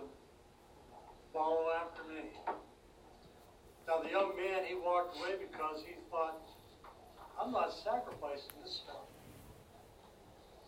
follow 1.34 1.66
after 1.74 2.06
me. 2.06 2.30
Now 3.90 3.98
the 4.06 4.10
young 4.14 4.38
man, 4.38 4.70
he 4.70 4.78
walked 4.78 5.18
away 5.18 5.34
because 5.34 5.82
he 5.82 5.98
thought, 6.14 6.46
I'm 7.42 7.50
not 7.50 7.74
sacrificing 7.82 8.54
this 8.62 8.86
stuff. 8.86 9.02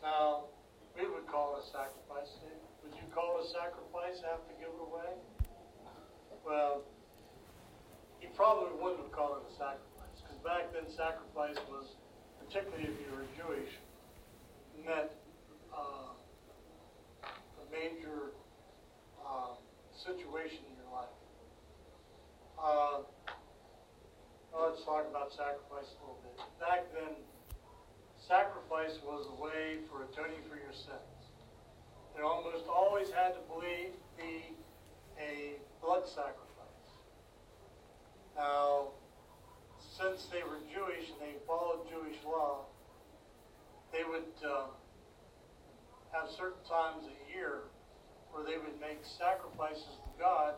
Now, 0.02 0.50
we 0.98 1.06
would 1.06 1.26
call 1.30 1.54
it 1.54 1.62
a 1.62 1.66
sacrifice. 1.70 2.30
You 2.42 2.69
call 3.14 3.38
it 3.38 3.46
a 3.46 3.48
sacrifice, 3.50 4.22
have 4.22 4.46
to 4.46 4.54
give 4.58 4.70
it 4.70 4.82
away? 4.82 5.10
Well, 6.46 6.82
he 8.20 8.28
probably 8.36 8.72
wouldn't 8.80 9.02
have 9.02 9.12
called 9.12 9.42
it 9.42 9.50
a 9.50 9.54
sacrifice, 9.58 10.16
because 10.22 10.38
back 10.42 10.72
then 10.72 10.86
sacrifice 10.88 11.58
was, 11.68 11.96
particularly 12.38 12.88
if 12.88 12.96
you 13.02 13.10
were 13.12 13.26
Jewish, 13.36 13.72
meant 14.86 15.12
uh, 15.74 16.14
a 17.26 17.64
major 17.70 18.32
uh, 19.20 19.54
situation 19.92 20.64
in 20.70 20.74
your 20.80 20.90
life. 20.94 21.16
Uh, 22.56 23.04
let's 24.56 24.84
talk 24.84 25.06
about 25.08 25.32
sacrifice 25.32 25.88
a 25.88 26.00
little 26.00 26.20
bit. 26.24 26.36
Back 26.60 26.88
then, 26.92 27.16
sacrifice 28.28 28.98
was 29.04 29.26
a 29.28 29.36
way 29.42 29.80
for 29.88 30.04
atoning 30.04 30.44
for 30.48 30.56
your 30.56 30.72
sins. 30.72 31.19
Almost 32.22 32.66
always 32.68 33.10
had 33.10 33.34
to 33.34 33.40
believe, 33.48 33.92
be 34.16 34.54
a 35.18 35.56
blood 35.82 36.06
sacrifice. 36.06 36.46
Now, 38.36 38.88
since 39.78 40.26
they 40.32 40.42
were 40.42 40.58
Jewish 40.72 41.10
and 41.10 41.20
they 41.20 41.36
followed 41.46 41.88
Jewish 41.88 42.16
law, 42.24 42.66
they 43.92 44.04
would 44.04 44.32
uh, 44.44 44.66
have 46.12 46.28
certain 46.30 46.62
times 46.68 47.04
a 47.04 47.34
year 47.34 47.62
where 48.32 48.44
they 48.44 48.58
would 48.58 48.80
make 48.80 49.00
sacrifices 49.02 49.98
to 50.04 50.10
God 50.18 50.54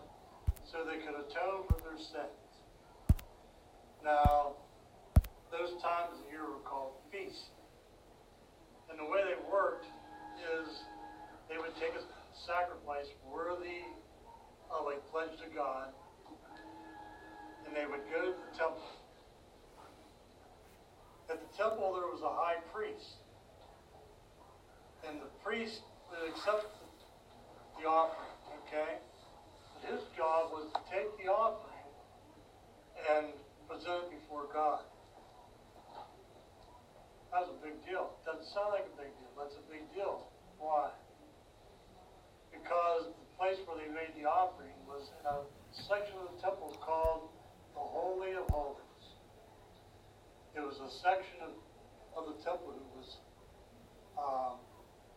so 0.64 0.84
they 0.84 0.98
could 0.98 1.14
atone 1.14 1.64
for 1.68 1.80
their 1.80 1.98
sins. 1.98 2.42
Now, 4.04 4.54
those 5.50 5.80
times 5.82 6.18
of 6.18 6.30
year 6.30 6.42
were 6.42 6.64
called 6.64 6.92
feasts. 7.10 7.50
And 8.90 8.98
the 8.98 9.04
way 9.04 9.20
they 9.24 9.38
worked 9.50 9.86
is 10.58 10.82
they 11.52 11.60
would 11.60 11.76
take 11.76 11.92
a 11.92 12.04
sacrifice 12.32 13.12
worthy 13.28 13.84
of 14.72 14.88
a 14.88 14.96
pledge 15.12 15.36
to 15.36 15.48
God, 15.54 15.92
and 17.66 17.76
they 17.76 17.84
would 17.84 18.00
go 18.08 18.32
to 18.32 18.38
the 18.40 18.56
temple. 18.56 18.88
At 21.28 21.40
the 21.44 21.52
temple, 21.56 21.92
there 21.92 22.08
was 22.08 22.24
a 22.24 22.32
high 22.32 22.56
priest. 22.72 23.20
And 25.06 25.20
the 25.20 25.28
priest 25.44 25.82
would 26.08 26.30
accept 26.30 26.72
the 27.76 27.86
offering, 27.86 28.32
okay? 28.64 28.96
But 29.74 29.92
his 29.92 30.00
job 30.16 30.52
was 30.52 30.72
to 30.72 30.80
take 30.88 31.10
the 31.18 31.28
offering 31.28 31.84
and 33.12 33.26
present 33.68 34.08
it 34.08 34.20
before 34.22 34.46
God. 34.52 34.80
That 37.32 37.44
was 37.44 37.50
a 37.50 37.64
big 37.64 37.84
deal. 37.84 38.12
Doesn't 38.24 38.46
sound 38.54 38.72
like 38.72 38.86
a 38.88 38.96
big 38.96 39.12
deal. 39.20 39.32
That's 39.36 39.56
a 39.56 39.64
big 39.70 39.84
deal. 39.92 40.28
Why? 40.58 40.92
Because 42.62 43.10
the 43.10 43.26
place 43.38 43.58
where 43.66 43.76
they 43.76 43.90
made 43.90 44.14
the 44.14 44.28
offering 44.28 44.70
was 44.86 45.10
in 45.18 45.26
a 45.26 45.42
section 45.74 46.14
of 46.22 46.30
the 46.30 46.38
temple 46.40 46.76
called 46.80 47.28
the 47.74 47.80
Holy 47.80 48.32
of 48.38 48.46
Holies. 48.50 49.18
It 50.54 50.60
was 50.60 50.78
a 50.78 50.90
section 51.02 51.42
of, 51.42 51.58
of 52.14 52.30
the 52.30 52.38
temple 52.44 52.70
that 52.78 52.86
was 52.94 53.18
um, 54.14 54.62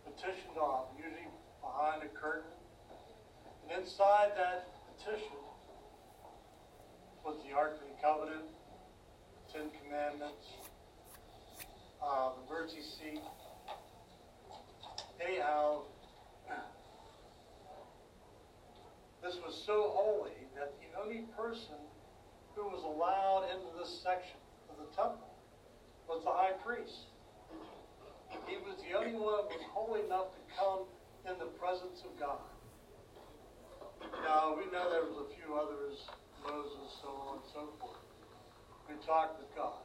petitioned 0.10 0.58
off, 0.58 0.90
usually 0.98 1.30
behind 1.62 2.02
a 2.02 2.10
curtain. 2.18 2.50
And 3.70 3.84
inside 3.84 4.32
that 4.38 4.74
petition 4.98 5.38
was 7.24 7.38
the 7.46 7.54
Ark 7.54 7.78
of 7.78 7.86
the 7.86 8.02
Covenant, 8.02 8.50
the 9.38 9.54
Ten 9.54 9.70
Commandments, 9.84 10.50
uh, 12.02 12.30
the 12.42 12.54
mercy 12.54 12.82
seat. 12.82 13.22
Anyhow, 15.22 15.84
this 19.26 19.42
was 19.42 19.58
so 19.66 19.90
holy 19.98 20.38
that 20.54 20.78
the 20.78 20.86
only 21.02 21.26
person 21.34 21.82
who 22.54 22.70
was 22.70 22.86
allowed 22.86 23.50
into 23.50 23.74
this 23.74 23.90
section 24.06 24.38
of 24.70 24.78
the 24.78 24.86
temple 24.94 25.34
was 26.06 26.22
the 26.22 26.30
high 26.30 26.54
priest. 26.62 27.10
He 28.46 28.62
was 28.62 28.78
the 28.86 28.94
only 28.94 29.18
one 29.18 29.50
who 29.50 29.58
was 29.58 29.66
holy 29.74 30.06
enough 30.06 30.30
to 30.38 30.42
come 30.54 30.86
in 31.26 31.42
the 31.42 31.50
presence 31.58 32.06
of 32.06 32.14
God. 32.22 32.46
Now, 34.22 34.54
we 34.54 34.70
know 34.70 34.94
there 34.94 35.10
was 35.10 35.26
a 35.26 35.30
few 35.34 35.58
others, 35.58 36.06
Moses, 36.46 36.86
so 37.02 37.10
on 37.26 37.42
and 37.42 37.48
so 37.50 37.74
forth. 37.82 38.06
We 38.86 38.94
talked 39.02 39.42
with 39.42 39.50
God. 39.58 39.82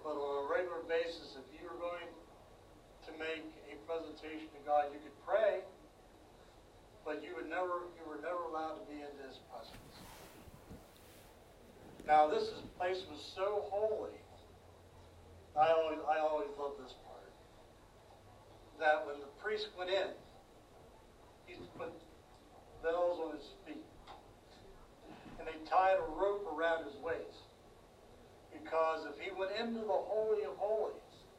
But 0.00 0.16
on 0.16 0.32
a 0.40 0.46
regular 0.48 0.80
basis, 0.88 1.36
if 1.36 1.44
you 1.52 1.68
were 1.68 1.76
going 1.76 2.08
to 2.08 3.12
make 3.20 3.44
a 3.68 3.76
presentation 3.84 4.48
to 4.56 4.60
God, 4.64 4.88
you 4.96 5.04
could 5.04 5.18
pray, 5.20 5.60
but 7.06 7.22
you 7.22 7.30
would 7.36 7.48
never 7.48 7.86
you 7.94 8.02
were 8.04 8.20
never 8.20 8.42
allowed 8.50 8.74
to 8.74 8.84
be 8.90 8.98
in 8.98 9.14
his 9.22 9.38
presence. 9.46 9.94
Now 12.04 12.26
this 12.26 12.42
is, 12.42 12.58
place 12.76 13.02
was 13.08 13.22
so 13.34 13.64
holy. 13.70 14.18
I 15.54 15.70
always 15.70 15.98
I 16.10 16.18
always 16.18 16.50
love 16.58 16.72
this 16.82 16.92
part. 17.06 17.30
That 18.80 19.06
when 19.06 19.20
the 19.20 19.30
priest 19.40 19.68
went 19.78 19.90
in, 19.90 20.10
he 21.46 21.54
put 21.78 21.92
bells 22.82 23.20
on 23.20 23.36
his 23.36 23.46
feet. 23.64 23.86
And 25.38 25.46
they 25.46 25.70
tied 25.70 25.96
a 25.96 26.20
rope 26.20 26.44
around 26.52 26.84
his 26.84 26.96
waist. 27.02 27.46
Because 28.52 29.06
if 29.06 29.22
he 29.22 29.30
went 29.38 29.52
into 29.52 29.80
the 29.80 30.00
Holy 30.10 30.42
of 30.42 30.56
Holies 30.56 30.92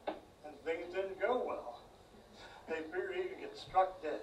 and 0.06 0.54
things 0.64 0.94
didn't 0.94 1.20
go 1.20 1.44
well, 1.46 1.82
they 2.68 2.82
figured 2.90 3.16
he 3.16 3.22
could 3.24 3.40
get 3.40 3.56
struck 3.56 4.02
dead. 4.02 4.20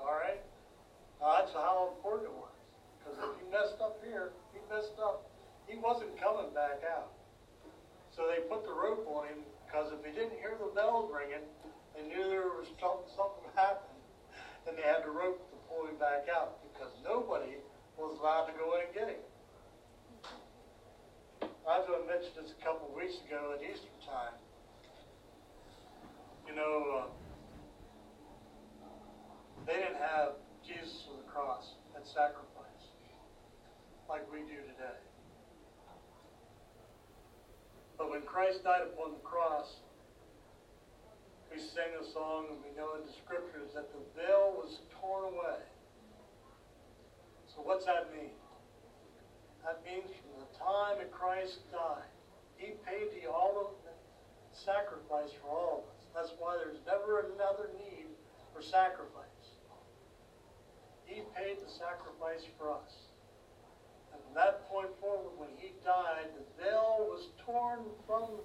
All 0.00 0.16
right? 0.16 0.40
Now, 1.20 1.40
that's 1.40 1.52
how 1.52 1.92
important 1.96 2.32
it 2.32 2.36
was. 2.36 2.56
Because 2.98 3.16
if 3.20 3.32
he 3.38 3.44
messed 3.52 3.78
up 3.80 4.00
here, 4.04 4.32
he 4.52 4.60
messed 4.72 4.96
up. 4.98 5.28
He 5.68 5.76
wasn't 5.76 6.16
coming 6.18 6.50
back 6.56 6.82
out. 6.82 7.12
So 8.16 8.26
they 8.26 8.42
put 8.48 8.66
the 8.66 8.74
rope 8.74 9.06
on 9.06 9.28
him 9.28 9.40
because 9.64 9.92
if 9.94 10.02
he 10.02 10.10
didn't 10.10 10.40
hear 10.42 10.58
the 10.58 10.72
bells 10.74 11.12
ringing, 11.14 11.46
they 11.94 12.02
knew 12.08 12.26
there 12.26 12.50
was 12.50 12.66
something 12.80 13.46
happening, 13.54 14.02
and 14.66 14.74
they 14.74 14.82
had 14.82 15.06
the 15.06 15.12
rope 15.12 15.38
to 15.38 15.56
pull 15.70 15.86
him 15.86 15.96
back 16.00 16.26
out 16.26 16.58
because 16.66 16.90
nobody 17.06 17.60
was 17.94 18.18
allowed 18.18 18.50
to 18.50 18.54
go 18.58 18.74
in 18.80 18.88
and 18.88 18.94
get 18.96 19.08
him. 19.14 19.22
I 21.70 21.78
mentioned 22.02 22.34
this 22.34 22.50
a 22.50 22.64
couple 22.64 22.88
of 22.88 22.94
weeks 22.98 23.14
ago 23.26 23.54
at 23.54 23.62
Easter 23.62 23.86
time. 24.02 24.34
You 26.48 26.56
know, 26.56 27.06
uh, 27.06 27.29
they 29.70 29.78
didn't 29.78 30.02
have 30.02 30.34
Jesus 30.66 31.06
on 31.06 31.22
the 31.22 31.30
cross 31.30 31.78
and 31.94 32.04
sacrifice 32.04 32.90
like 34.08 34.26
we 34.32 34.40
do 34.40 34.58
today. 34.66 34.98
But 37.96 38.10
when 38.10 38.22
Christ 38.22 38.64
died 38.64 38.82
upon 38.82 39.12
the 39.12 39.22
cross, 39.22 39.78
we 41.52 41.58
sing 41.60 41.94
a 41.94 42.04
song 42.12 42.46
and 42.50 42.58
we 42.66 42.74
know 42.74 42.98
in 42.98 43.06
the 43.06 43.12
scriptures 43.12 43.70
that 43.74 43.86
the 43.94 44.02
veil 44.18 44.58
was 44.58 44.80
torn 45.00 45.24
away. 45.24 45.62
So 47.46 47.62
what's 47.62 47.84
that 47.86 48.10
mean? 48.10 48.34
That 49.62 49.84
means 49.86 50.10
from 50.18 50.34
the 50.42 50.50
time 50.58 50.98
that 50.98 51.12
Christ 51.12 51.70
died, 51.70 52.10
he 52.56 52.74
paid 52.82 53.14
the 53.14 53.30
ultimate 53.30 54.02
sacrifice 54.50 55.30
for 55.40 55.48
all 55.48 55.84
of 55.86 55.94
us. 55.94 56.06
That's 56.14 56.34
why 56.40 56.58
there's 56.58 56.82
never 56.86 57.20
another 57.20 57.70
need 57.78 58.06
for 58.52 58.62
sacrifice. 58.62 59.19
He 61.10 61.26
paid 61.34 61.58
the 61.58 61.66
sacrifice 61.66 62.46
for 62.54 62.70
us. 62.70 63.10
And 64.14 64.22
from 64.22 64.34
that 64.38 64.62
point 64.70 64.94
forward, 65.02 65.34
when 65.42 65.50
he 65.58 65.74
died, 65.82 66.30
the 66.38 66.46
veil 66.62 67.10
was 67.10 67.34
torn 67.42 67.82
from 68.06 68.38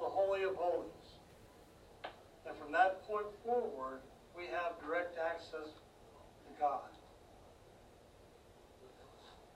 the 0.00 0.08
Holy 0.08 0.48
of 0.48 0.56
Holies. 0.56 1.20
And 2.48 2.56
from 2.56 2.72
that 2.72 3.04
point 3.04 3.28
forward, 3.44 4.00
we 4.32 4.48
have 4.48 4.80
direct 4.80 5.20
access 5.20 5.68
to 5.68 6.50
God. 6.56 6.88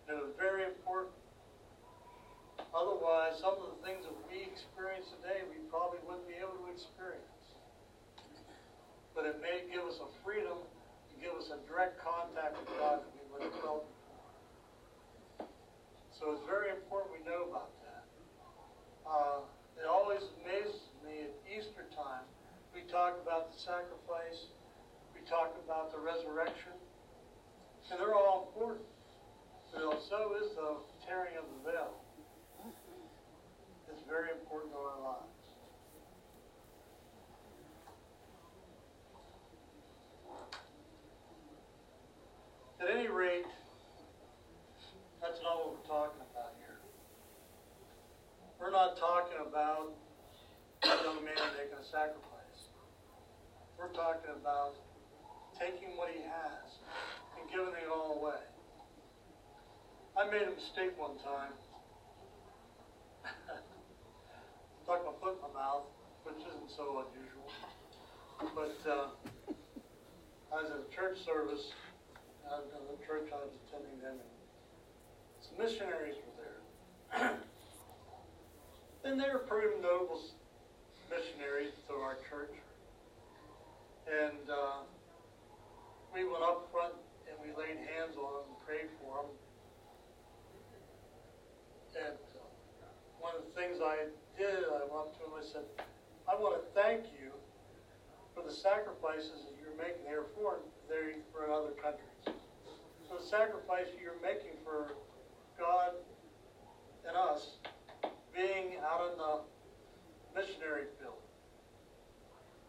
And 0.09 0.21
it 0.21 0.25
was 0.25 0.37
very 0.37 0.69
important. 0.69 1.17
Otherwise, 2.77 3.41
some 3.41 3.57
of 3.57 3.73
the 3.73 3.81
things 3.81 4.05
that 4.05 4.13
we 4.29 4.45
experience 4.45 5.09
today, 5.17 5.41
we 5.49 5.57
probably 5.73 6.05
wouldn't 6.05 6.29
be 6.29 6.37
able 6.37 6.53
to 6.53 6.69
experience. 6.69 7.57
But 9.17 9.25
it 9.25 9.41
may 9.41 9.65
give 9.73 9.89
us 9.89 9.97
a 10.05 10.09
freedom 10.21 10.69
direct 11.65 11.97
contact 12.05 12.61
with 12.61 12.69
God 12.77 13.01
that 13.01 13.13
we 13.17 13.25
would 13.33 13.43
have 13.49 13.57
So 16.13 16.37
it's 16.37 16.45
very 16.45 16.69
important 16.69 17.15
we 17.15 17.25
know 17.25 17.49
about 17.49 17.73
that. 17.81 18.05
Uh, 19.09 19.41
it 19.81 19.87
always 19.89 20.21
amazes 20.45 20.93
me 21.01 21.31
at 21.31 21.33
Easter 21.49 21.89
time, 21.97 22.27
we 22.75 22.85
talk 22.91 23.17
about 23.23 23.55
the 23.55 23.59
sacrifice, 23.59 24.51
we 25.15 25.25
talk 25.25 25.57
about 25.65 25.89
the 25.95 25.99
resurrection, 25.99 26.77
and 27.91 28.01
they're 28.01 28.15
all 28.15 28.51
important. 28.53 28.85
So, 29.73 29.97
so 30.11 30.37
is 30.43 30.53
the 30.53 30.77
tearing 31.07 31.37
of 31.39 31.45
the 31.49 31.73
veil. 31.73 31.95
It's 33.89 34.05
very 34.09 34.31
important 34.37 34.73
to 34.73 34.79
our 34.79 35.01
lives. 35.01 35.38
At 42.81 42.87
any 42.95 43.09
rate, 43.09 43.43
that's 45.21 45.43
not 45.43 45.59
what 45.59 45.75
we're 45.75 45.91
talking 45.91 46.23
about 46.31 46.55
here. 46.63 46.79
We're 48.61 48.71
not 48.71 48.97
talking 48.97 49.43
about 49.43 49.99
a 50.85 51.03
young 51.03 51.25
man 51.27 51.43
making 51.59 51.75
a 51.75 51.85
sacrifice. 51.91 52.71
We're 53.77 53.91
talking 53.91 54.31
about 54.31 54.79
taking 55.59 55.99
what 55.99 56.11
he 56.15 56.23
has 56.23 56.71
and 57.35 57.51
giving 57.51 57.75
it 57.83 57.91
all 57.91 58.23
away. 58.23 58.47
I 60.17 60.31
made 60.31 60.47
a 60.47 60.55
mistake 60.55 60.95
one 60.95 61.19
time. 61.19 61.59
Stuck 64.85 65.03
my 65.03 65.19
foot 65.19 65.35
in 65.35 65.43
my 65.51 65.59
mouth, 65.59 65.91
which 66.23 66.39
isn't 66.47 66.71
so 66.79 67.03
unusual. 67.11 67.51
But 68.55 68.79
uh, 68.87 69.11
I 70.55 70.63
was 70.63 70.71
at 70.71 70.79
a 70.79 70.95
church 70.95 71.19
service 71.27 71.75
out 72.53 72.65
of 72.73 72.89
the 72.89 73.05
church 73.05 73.29
I 73.29 73.45
was 73.45 73.53
attending 73.69 74.01
then, 74.01 74.17
some 75.45 75.57
missionaries 75.61 76.17
were 76.17 76.37
there. 76.41 76.61
and 79.05 79.21
they 79.21 79.29
were 79.29 79.45
pretty 79.45 79.77
noble 79.83 80.21
missionaries 81.13 81.77
to 81.89 81.95
our 82.01 82.17
church. 82.29 82.57
And 84.09 84.49
uh, 84.49 84.89
we 86.15 86.25
went 86.25 86.43
up 86.43 86.69
front 86.73 86.95
and 87.29 87.37
we 87.45 87.53
laid 87.53 87.77
hands 87.77 88.17
on 88.17 88.41
them 88.41 88.45
and 88.49 88.59
prayed 88.65 88.89
for 89.01 89.25
them. 89.25 89.31
And 92.09 92.17
uh, 92.17 92.49
one 93.21 93.37
of 93.37 93.45
the 93.45 93.53
things 93.53 93.81
I 93.85 94.09
did, 94.41 94.65
I 94.73 94.89
went 94.89 95.13
up 95.13 95.13
to 95.21 95.29
and 95.29 95.37
I 95.37 95.45
said, 95.45 95.67
I 96.25 96.33
want 96.37 96.57
to 96.57 96.65
thank 96.73 97.13
you 97.13 97.29
for 98.33 98.41
the 98.41 98.53
sacrifices 98.53 99.45
that 99.45 99.57
you're 99.61 99.77
making 99.77 100.05
there 100.05 100.25
for, 100.37 100.61
there 100.89 101.13
for 101.33 101.51
other 101.53 101.77
countries 101.77 102.08
the 103.09 103.25
sacrifice 103.25 103.89
you're 104.01 104.21
making 104.21 104.57
for 104.65 104.93
God 105.59 105.93
and 107.07 107.17
us 107.17 107.57
being 108.35 108.77
out 108.85 109.11
in 109.11 109.19
the 109.19 109.41
missionary 110.37 110.85
field. 111.01 111.17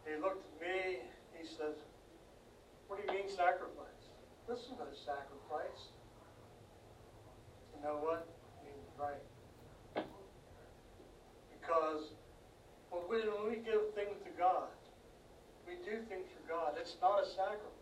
He 0.08 0.16
looked 0.16 0.40
at 0.40 0.60
me, 0.60 1.04
he 1.36 1.46
said, 1.46 1.76
What 2.88 2.98
do 2.98 3.12
you 3.12 3.20
mean 3.20 3.28
sacrifice? 3.28 4.08
This 4.48 4.60
is 4.60 4.72
not 4.78 4.88
a 4.88 4.96
sacrifice. 4.96 5.92
You 7.76 7.84
know 7.84 8.00
what? 8.00 8.26
He's 8.64 8.88
right. 8.98 10.04
Because 11.60 12.16
when 12.88 13.02
we, 13.08 13.28
when 13.28 13.44
we 13.50 13.56
give 13.56 13.92
things 13.94 14.16
to 14.24 14.32
God, 14.38 14.72
we 15.68 15.74
do 15.84 16.00
things 16.08 16.26
for 16.32 16.48
God. 16.48 16.74
It's 16.80 16.96
not 17.00 17.22
a 17.22 17.28
sacrifice 17.28 17.80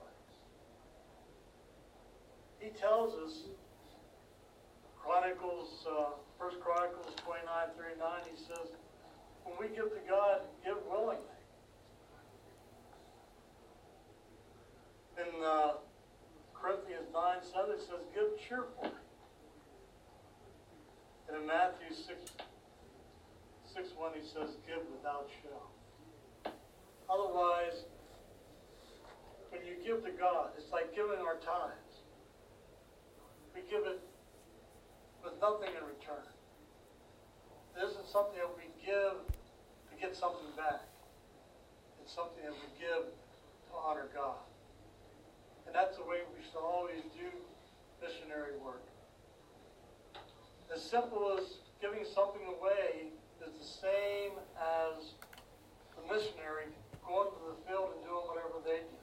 he 2.60 2.67
tells 2.80 3.14
us, 3.14 3.42
Chronicles, 4.96 5.86
uh, 5.88 6.10
First 6.38 6.60
Chronicles 6.60 7.14
29, 7.24 7.46
39, 7.76 8.10
he 8.30 8.36
says, 8.36 8.70
when 9.44 9.56
we 9.58 9.74
give 9.74 9.90
to 9.90 10.02
God, 10.08 10.42
give 10.64 10.76
willingly. 10.88 11.24
In 15.18 15.44
uh, 15.44 15.72
Corinthians 16.54 17.08
9, 17.12 17.36
7, 17.42 17.70
it 17.74 17.80
says, 17.80 18.02
give 18.14 18.38
cheerfully. 18.48 18.94
And 21.28 21.42
in 21.42 21.46
Matthew 21.46 21.90
6, 21.90 22.08
6 23.74 23.88
1, 23.96 24.12
he 24.14 24.22
says, 24.22 24.56
give 24.66 24.84
without 24.94 25.28
show. 25.42 26.52
Otherwise, 27.10 27.84
when 29.50 29.64
you 29.64 29.74
give 29.82 30.04
to 30.04 30.12
God, 30.12 30.50
it's 30.56 30.70
like 30.70 30.94
giving 30.94 31.18
our 31.18 31.36
time 31.36 31.72
we 33.58 33.70
give 33.70 33.86
it 33.86 33.98
with 35.24 35.34
nothing 35.40 35.74
in 35.74 35.82
return. 35.82 36.22
It 37.74 37.82
isn't 37.90 38.06
something 38.06 38.38
that 38.38 38.50
we 38.54 38.70
give 38.86 39.18
to 39.26 39.94
get 40.00 40.14
something 40.14 40.46
back. 40.56 40.86
It's 42.02 42.14
something 42.14 42.42
that 42.44 42.54
we 42.54 42.68
give 42.78 43.10
to 43.10 43.74
honor 43.74 44.06
God. 44.14 44.38
And 45.66 45.74
that's 45.74 45.96
the 45.96 46.04
way 46.04 46.22
we 46.34 46.42
should 46.42 46.62
always 46.62 47.02
do 47.18 47.28
missionary 48.00 48.56
work. 48.64 48.82
As 50.72 50.82
simple 50.82 51.36
as 51.38 51.58
giving 51.80 52.04
something 52.06 52.46
away 52.46 53.10
is 53.42 53.52
the 53.58 53.66
same 53.66 54.38
as 54.54 55.18
the 55.98 56.02
missionary 56.14 56.70
going 57.06 57.28
to 57.28 57.42
the 57.50 57.58
field 57.66 57.90
and 57.96 58.04
doing 58.06 58.24
whatever 58.28 58.62
they 58.64 58.86
do. 58.86 58.98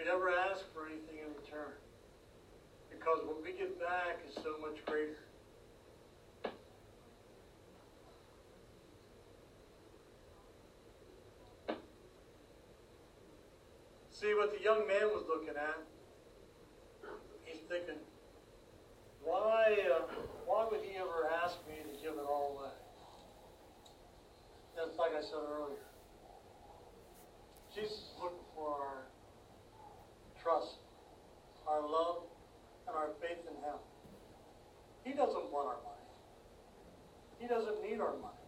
We 0.00 0.08
never 0.08 0.32
ask 0.32 0.64
for 0.72 0.88
anything 0.88 1.20
in 1.20 1.28
return. 1.36 1.76
Because 2.88 3.20
what 3.28 3.44
we 3.44 3.52
get 3.52 3.76
back 4.10 4.20
is 4.28 4.34
so 4.42 4.56
much 4.60 4.84
greater. 4.86 5.18
See 14.10 14.34
what 14.34 14.56
the 14.56 14.62
young 14.62 14.86
man 14.86 15.08
was 15.14 15.24
looking 15.28 15.56
at. 15.56 15.78
He's 17.44 17.60
thinking, 17.68 18.00
why, 19.24 19.76
uh, 19.94 20.02
why 20.44 20.66
would 20.70 20.80
he 20.82 20.96
ever 20.96 21.30
ask 21.42 21.56
me 21.66 21.76
to 21.80 22.02
give 22.02 22.14
it 22.14 22.26
all 22.28 22.58
away? 22.58 22.72
That's 24.76 24.98
like 24.98 25.12
I 25.16 25.22
said 25.22 25.40
earlier. 25.48 25.86
Jesus 27.74 27.92
is 27.92 28.14
looking 28.20 28.38
for 28.54 28.74
our 28.74 29.02
trust, 30.42 30.76
our 31.66 31.80
love, 31.80 32.24
and 32.88 32.96
our 32.96 33.10
faith 33.20 33.38
in 33.48 33.54
Him. 33.62 33.78
He 35.04 35.12
doesn't 35.12 35.50
want 35.50 35.68
our 35.68 35.80
money. 35.80 36.06
He 37.38 37.39
doesn't 37.50 37.82
need 37.82 37.98
our 37.98 38.14
money. 38.22 38.46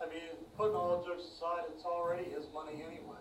I 0.00 0.08
mean, 0.08 0.40
putting 0.56 0.74
all 0.74 1.04
jokes 1.04 1.28
aside, 1.36 1.68
it's 1.68 1.84
already 1.84 2.24
His 2.32 2.48
money 2.52 2.80
anyway. 2.80 3.20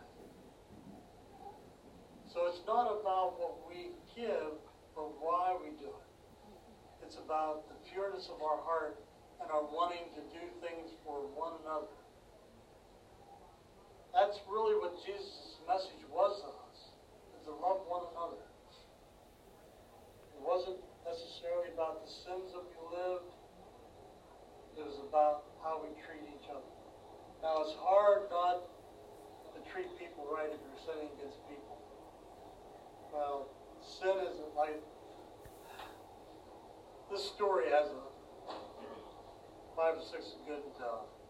So 2.32 2.47
it's 2.47 2.63
not 2.65 2.88
about 2.88 3.36
what 3.36 3.67
we 3.67 3.91
give, 4.15 4.56
but 4.95 5.12
why 5.19 5.56
we 5.60 5.75
do 5.75 5.91
it. 5.91 6.10
It's 7.04 7.19
about 7.19 7.67
the 7.67 7.75
pureness 7.91 8.32
of 8.32 8.41
our 8.41 8.63
heart 8.63 9.04
and 9.43 9.51
our 9.51 9.63
wanting 9.63 10.08
to 10.15 10.21
do 10.32 10.43
things 10.63 10.95
for 11.04 11.28
one 11.36 11.60
another. 11.63 11.91
That's 14.15 14.39
really 14.47 14.80
what 14.80 14.95
Jesus' 15.06 15.60
message 15.67 16.08
was 16.10 16.41
of 16.47 16.56
to 17.45 17.54
love 17.62 17.86
one 17.86 18.10
another. 18.10 18.41
It 20.34 20.41
wasn't 20.41 20.82
necessarily 21.06 21.69
about 21.78 22.01
the 22.01 22.10
sins 22.10 22.49
that 22.58 22.65
we 22.65 22.78
lived. 22.89 23.30
It 24.73 24.82
was 24.82 24.97
about 25.06 25.45
how 25.62 25.78
we 25.86 25.93
treat 26.01 26.25
each 26.25 26.49
other. 26.49 26.73
Now, 27.45 27.62
it's 27.62 27.78
hard 27.78 28.34
not 28.34 28.65
to 29.54 29.62
treat 29.69 29.93
people 30.01 30.25
right 30.25 30.49
if 30.49 30.58
you're 30.58 30.82
sinning 30.89 31.13
against 31.21 31.38
people. 31.45 31.78
Well, 33.13 33.54
sin 33.86 34.17
isn't 34.25 34.58
like... 34.58 34.82
This 37.13 37.30
story 37.30 37.69
has 37.69 37.93
a 37.93 38.01
six 40.15 40.36
good 40.47 40.63
uh, 40.80 41.24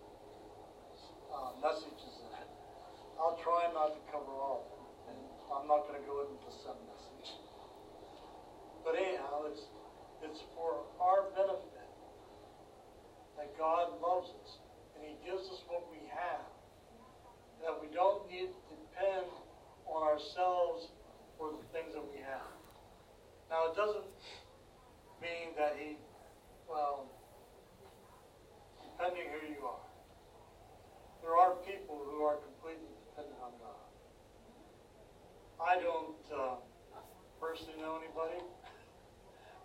personally 37.55 37.79
know 37.79 37.95
anybody. 37.95 38.43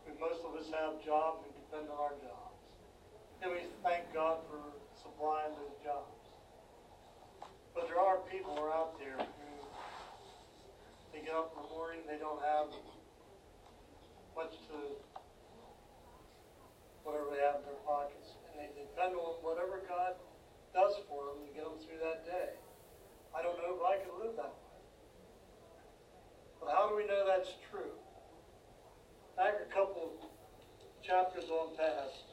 But 0.06 0.14
most 0.22 0.46
of 0.46 0.54
us 0.54 0.70
have 0.70 1.02
jobs 1.02 1.42
and 1.42 1.50
depend 1.58 1.90
on 1.90 1.98
our 1.98 2.14
jobs. 2.22 2.54
And 3.42 3.50
we 3.50 3.66
thank 3.82 4.06
God 4.14 4.46
for 4.46 4.62
supplying 4.94 5.58
those 5.58 5.74
jobs. 5.82 6.14
But 7.74 7.90
there 7.90 7.98
are 7.98 8.22
people 8.30 8.54
who 8.54 8.62
are 8.62 8.70
out 8.70 8.94
there 9.02 9.18
who 9.18 9.50
they 11.10 11.26
get 11.26 11.34
up 11.34 11.50
in 11.58 11.66
the 11.66 11.70
morning, 11.74 12.06
they 12.06 12.22
don't 12.22 12.38
have 12.38 12.70
much 14.38 14.54
to 14.70 14.78
whatever 17.02 17.26
they 17.34 17.42
have 17.42 17.58
in 17.58 17.74
their 17.74 17.82
pockets. 17.82 18.38
And 18.54 18.62
they 18.62 18.70
depend 18.70 19.18
on 19.18 19.42
whatever 19.42 19.82
God 19.90 20.14
does 20.70 20.94
for 21.10 21.34
them 21.34 21.42
to 21.42 21.50
get 21.50 21.66
them 21.66 21.74
through 21.82 21.98
that 22.06 22.22
day. 22.22 22.54
I 23.34 23.42
don't 23.42 23.58
know 23.58 23.74
if 23.74 23.82
I 23.82 23.98
could 23.98 24.14
live 24.22 24.38
that 24.38 24.59
how 26.72 26.88
do 26.88 26.96
we 26.96 27.06
know 27.06 27.26
that's 27.26 27.50
true? 27.70 27.92
Back 29.36 29.54
a 29.60 29.72
couple 29.72 30.30
chapters 31.02 31.50
on 31.50 31.76
past. 31.76 32.24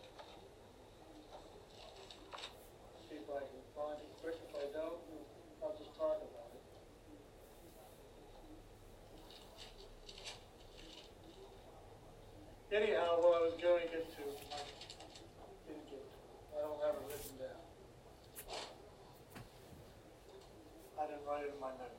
See 3.10 3.16
if 3.16 3.30
I 3.30 3.40
can 3.40 3.64
find 3.76 3.98
it 3.98 4.12
quick. 4.22 4.36
If 4.36 4.56
I 4.56 4.66
don't, 4.74 5.02
I'll 5.64 5.76
just 5.78 5.96
talk 5.98 6.22
about 6.22 6.52
it. 6.54 6.62
Anyhow, 12.76 13.18
what 13.22 13.42
I 13.42 13.46
was 13.48 13.56
going 13.62 13.88
to 13.88 13.90
get 13.90 14.06
to, 14.18 14.22
I 14.22 14.62
didn't 15.66 15.90
get 15.90 16.04
to. 16.04 16.18
I 16.54 16.62
don't 16.62 16.82
have 16.84 16.96
it 16.96 17.06
written 17.08 17.38
down. 17.40 17.64
I 21.00 21.06
didn't 21.08 21.26
write 21.26 21.46
it 21.46 21.54
in 21.56 21.62
my 21.62 21.72
notes. 21.72 21.97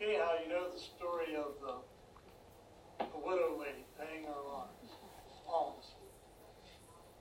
Anyhow, 0.00 0.32
you 0.42 0.48
know 0.52 0.70
the 0.70 0.78
story 0.78 1.36
of 1.36 1.54
the, 1.60 3.04
the 3.04 3.18
widow 3.18 3.58
lady 3.58 3.84
paying 3.98 4.24
her 4.24 4.42
alms. 4.52 4.90
alms. 5.48 5.84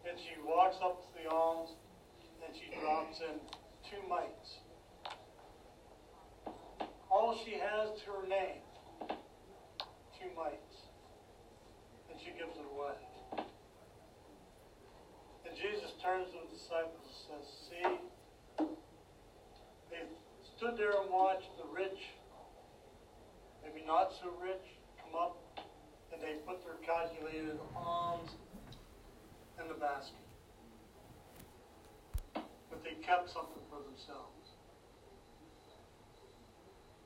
And 0.08 0.20
she 0.20 0.36
walks 0.46 0.78
up 0.84 1.02
to 1.02 1.24
the 1.24 1.30
alms 1.30 1.72
and 2.46 2.56
she 2.56 2.70
drops 2.80 3.20
in 3.22 3.40
two 3.90 4.08
mites. 4.08 4.60
All 7.10 7.40
she 7.46 7.54
has 7.54 8.02
to 8.02 8.12
her 8.12 8.28
name, 8.28 8.62
two 10.20 10.30
mites. 10.36 10.92
And 12.12 12.20
she 12.20 12.32
gives 12.38 12.58
it 12.58 12.66
away. 12.76 13.46
And 15.48 15.56
Jesus 15.56 15.94
turns 16.04 16.28
to 16.32 16.38
the 16.44 16.54
disciples 16.54 17.08
and 17.08 17.16
says, 17.32 17.46
See, 17.70 18.66
they 19.90 20.04
stood 20.58 20.78
there 20.78 21.02
and 21.02 21.10
watched 21.10 21.50
the 21.58 21.66
rich, 21.74 22.14
maybe 23.64 23.86
not 23.88 24.12
so 24.22 24.30
rich, 24.42 24.66
come 25.02 25.16
up 25.16 25.38
and 26.12 26.22
they 26.22 26.36
put 26.46 26.64
their 26.64 26.76
calculated 26.86 27.60
alms 27.76 28.32
in 29.62 29.68
the 29.68 29.74
basket. 29.76 30.26
Kept 33.26 33.34
something 33.34 33.66
for 33.74 33.82
themselves. 33.82 34.54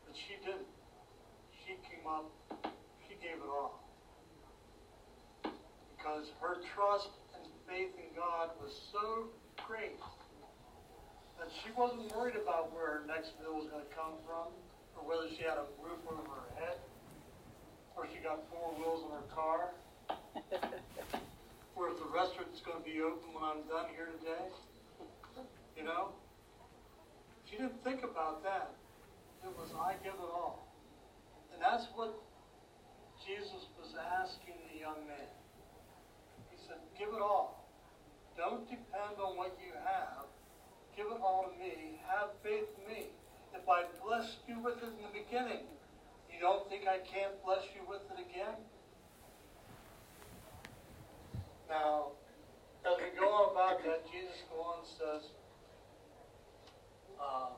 But 0.03 0.11
she 0.19 0.35
didn't. 0.43 0.67
She 1.63 1.79
came 1.87 2.03
up, 2.03 2.27
she 3.07 3.15
gave 3.23 3.39
it 3.39 3.47
all. 3.47 3.87
Because 5.95 6.27
her 6.43 6.59
trust 6.75 7.07
and 7.39 7.47
faith 7.63 7.95
in 7.95 8.11
God 8.19 8.51
was 8.59 8.75
so 8.91 9.31
great 9.63 9.95
that 11.39 11.47
she 11.63 11.71
wasn't 11.71 12.11
worried 12.11 12.35
about 12.35 12.75
where 12.75 12.99
her 12.99 13.03
next 13.07 13.39
meal 13.39 13.55
was 13.55 13.71
going 13.71 13.87
to 13.87 13.95
come 13.95 14.19
from, 14.27 14.51
or 14.99 15.07
whether 15.07 15.31
she 15.31 15.47
had 15.47 15.55
a 15.55 15.71
roof 15.79 16.03
over 16.03 16.19
her 16.19 16.51
head, 16.59 16.83
or 17.95 18.11
she 18.11 18.19
got 18.19 18.43
four 18.51 18.75
wheels 18.75 19.07
in 19.07 19.11
her 19.15 19.29
car, 19.31 19.71
or 21.79 21.87
if 21.87 21.95
the 21.95 22.11
restaurant's 22.11 22.59
going 22.59 22.83
to 22.83 22.83
be 22.83 22.99
open 22.99 23.31
when 23.31 23.43
I'm 23.47 23.63
done 23.71 23.87
here 23.95 24.11
today. 24.19 24.51
You 25.79 25.85
know? 25.85 26.11
She 27.47 27.55
didn't 27.55 27.81
think 27.83 28.03
about 28.03 28.43
that. 28.43 28.75
It 29.43 29.55
was, 29.55 29.71
I 29.79 29.95
give 30.03 30.19
it 30.19 30.31
all. 30.35 30.67
And 31.53 31.61
that's 31.61 31.87
what 31.95 32.19
Jesus 33.25 33.71
was 33.79 33.95
asking 33.95 34.59
the 34.67 34.79
young 34.79 35.07
man. 35.07 35.31
He 36.51 36.57
said, 36.67 36.83
give 36.99 37.15
it 37.15 37.23
all. 37.23 37.63
Don't 38.35 38.67
depend 38.67 39.15
on 39.23 39.39
what 39.39 39.55
you 39.63 39.71
have. 39.87 40.27
Give 40.95 41.07
it 41.07 41.21
all 41.23 41.47
to 41.47 41.55
me. 41.55 41.99
Have 42.07 42.35
faith 42.43 42.67
in 42.75 42.93
me. 42.93 43.07
If 43.55 43.63
I 43.67 43.87
blessed 44.03 44.43
you 44.47 44.59
with 44.59 44.83
it 44.83 44.91
in 44.91 45.07
the 45.07 45.15
beginning, 45.15 45.63
you 46.27 46.39
don't 46.39 46.67
think 46.69 46.83
I 46.87 46.99
can't 46.99 47.39
bless 47.43 47.63
you 47.71 47.87
with 47.87 48.03
it 48.11 48.19
again? 48.19 48.59
Now, 51.69 52.19
as 52.85 52.95
we 52.99 53.15
go 53.19 53.27
on 53.27 53.51
about 53.51 53.83
that, 53.83 54.03
Jesus 54.11 54.43
goes 54.51 54.59
on 54.59 54.75
and 54.83 54.87
says, 54.87 55.31
uh, 57.23 57.49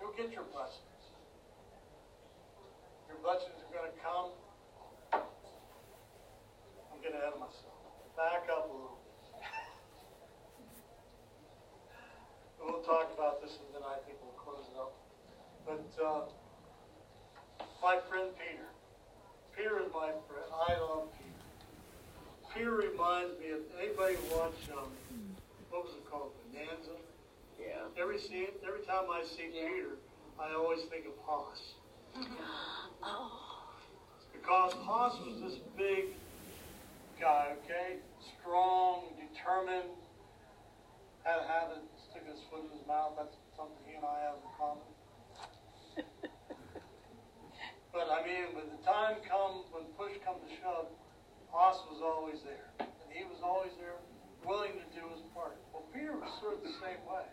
you'll 0.00 0.12
get 0.16 0.32
your 0.32 0.44
blessings. 0.52 1.02
Your 3.08 3.18
blessings 3.22 3.56
are 3.64 3.72
going 3.72 3.90
to 3.90 3.98
come. 4.02 4.30
I'm 6.92 7.00
getting 7.02 7.16
ahead 7.16 7.32
of 7.32 7.40
myself. 7.40 7.72
Back 8.16 8.48
up 8.50 8.68
a 8.68 8.72
little 8.72 8.98
bit. 9.00 9.44
we'll 12.64 12.82
talk 12.82 13.12
about 13.16 13.42
this 13.42 13.58
and 13.60 13.68
then 13.74 13.82
I 13.84 13.96
think 14.04 14.18
we'll 14.22 14.36
close 14.36 14.64
it 14.72 14.76
up. 14.76 14.92
But 15.66 15.88
uh, 16.02 16.28
my 17.82 17.98
friend 18.08 18.30
Peter. 18.36 18.68
Peter 19.56 19.80
is 19.80 19.92
my 19.92 20.12
friend. 20.28 20.48
I 20.52 20.78
love 20.80 21.08
Peter. 21.16 21.26
Peter 22.54 22.72
reminds 22.72 23.38
me 23.40 23.50
of 23.50 23.60
anybody 23.78 24.16
watch 24.32 24.56
um, 24.72 24.88
what 25.70 25.84
was 25.84 25.94
it 25.94 26.10
called, 26.10 26.32
Bonanza? 26.56 26.96
Yeah. 27.60 28.00
Every 28.00 28.18
scene, 28.18 28.56
every 28.66 28.80
time 28.88 29.12
I 29.12 29.22
see 29.24 29.52
Peter, 29.52 30.00
I 30.40 30.54
always 30.54 30.80
think 30.90 31.04
of 31.06 31.12
Hoss. 31.24 31.60
Oh. 33.04 33.76
Because 34.32 34.72
Hoss 34.72 35.20
was 35.20 35.36
this 35.44 35.60
big 35.76 36.16
guy, 37.20 37.52
okay? 37.60 38.00
Strong, 38.40 39.12
determined, 39.20 39.92
had 41.22 41.44
a 41.44 41.46
habit 41.46 41.84
of 41.84 41.86
sticking 42.08 42.32
his 42.32 42.40
foot 42.48 42.64
in 42.64 42.72
his 42.72 42.82
mouth. 42.88 43.14
That's 43.20 43.36
something 43.54 43.76
he 43.84 44.00
and 44.00 44.02
I 44.02 44.16
have 44.26 44.40
in 44.40 44.48
common. 44.56 44.90
but 47.92 48.08
I 48.08 48.24
mean, 48.24 48.56
when 48.56 48.66
the 48.72 48.80
time 48.82 49.20
comes, 49.28 49.68
when 49.70 49.86
push 49.94 50.16
comes 50.24 50.40
to 50.48 50.50
shove, 50.58 50.88
Hoss 51.52 51.84
was 51.92 52.00
always 52.00 52.40
there. 52.42 52.72
And 52.80 53.08
he 53.12 53.28
was 53.28 53.38
always 53.44 53.76
there, 53.78 54.00
willing 54.46 54.78
to 54.78 54.86
do 54.94 55.02
his 55.10 55.20
part. 55.34 55.58
Well, 55.74 55.82
Peter 55.92 56.14
was 56.14 56.30
sort 56.40 56.54
of 56.54 56.62
the 56.62 56.74
same 56.78 57.02
way. 57.02 57.26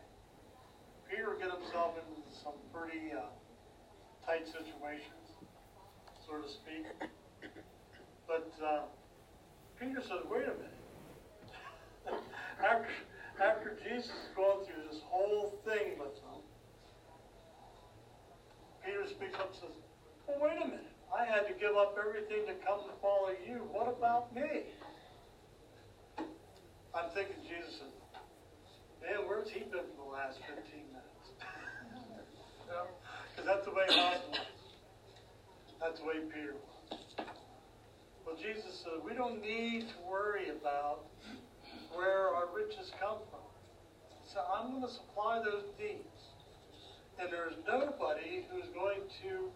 Peter 1.05 1.37
get 1.37 1.53
himself 1.53 1.93
into 2.01 2.25
some 2.41 2.57
pretty 2.73 3.13
uh, 3.13 3.29
tight 4.25 4.49
situations, 4.49 5.37
so 6.25 6.41
to 6.41 6.49
speak. 6.49 6.89
But 8.25 8.49
uh, 8.57 8.89
Peter 9.79 10.01
said, 10.01 10.25
wait 10.25 10.49
a 10.49 10.57
minute. 10.57 10.81
after, 12.59 12.89
after 13.37 13.77
Jesus 13.85 14.09
is 14.09 14.33
going 14.35 14.65
through 14.65 14.89
this 14.89 15.01
whole 15.05 15.53
thing 15.65 16.01
with 16.01 16.17
them, 16.17 16.41
Peter 18.83 19.05
speaks 19.07 19.35
up 19.35 19.53
and 19.53 19.59
says, 19.61 19.75
well, 20.27 20.41
wait 20.41 20.57
a 20.57 20.65
minute. 20.65 20.89
I 21.13 21.25
had 21.25 21.45
to 21.47 21.53
give 21.53 21.77
up 21.77 21.95
everything 21.99 22.47
to 22.47 22.57
come 22.65 22.81
to 22.89 22.93
follow 23.01 23.37
you. 23.45 23.61
What 23.69 23.87
about 23.87 24.33
me? 24.33 24.65
I'm 26.93 27.09
thinking 27.13 27.41
Jesus 27.41 27.81
said, 27.81 27.89
man, 29.01 29.27
where's 29.27 29.49
he 29.49 29.61
been 29.65 29.89
for 29.97 30.05
the 30.05 30.13
last 30.13 30.37
15 30.45 30.61
minutes? 30.93 31.27
Because 33.33 33.45
that's 33.49 33.65
the 33.65 33.73
way 33.73 33.85
God 33.89 34.21
was. 34.29 34.39
That's 35.81 35.99
the 35.99 36.05
way 36.05 36.21
Peter 36.29 36.53
was. 36.53 36.99
Well, 38.25 38.37
Jesus 38.37 38.81
said, 38.83 39.01
we 39.03 39.13
don't 39.13 39.41
need 39.41 39.89
to 39.89 39.97
worry 40.09 40.49
about 40.49 41.05
where 41.93 42.29
our 42.29 42.47
riches 42.53 42.91
come 43.01 43.17
from. 43.29 43.45
So 44.33 44.41
I'm 44.53 44.71
going 44.71 44.81
to 44.81 44.93
supply 44.93 45.41
those 45.43 45.65
needs. 45.77 46.21
And 47.19 47.33
there's 47.33 47.53
nobody 47.67 48.45
who's 48.49 48.69
going 48.73 49.01
to 49.21 49.49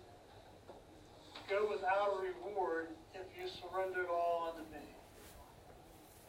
go 1.49 1.69
without 1.69 2.17
a 2.17 2.21
reward 2.21 2.89
if 3.13 3.25
you 3.37 3.49
surrender 3.61 4.01
it 4.01 4.09
all 4.09 4.53
unto 4.53 4.69
me. 4.71 4.85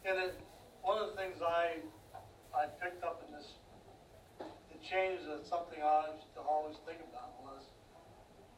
And 0.05 0.17
it, 0.17 0.39
one 0.81 0.97
of 0.97 1.11
the 1.11 1.15
things 1.15 1.41
I 1.41 1.83
I 2.49 2.65
picked 2.81 3.03
up 3.03 3.21
in 3.27 3.29
this, 3.33 3.45
it 4.41 4.81
changed 4.81 5.23
uh, 5.29 5.45
something 5.45 5.77
I 5.77 6.17
used 6.17 6.33
to 6.33 6.41
always 6.41 6.75
think 6.81 6.97
about 7.05 7.37
was, 7.45 7.61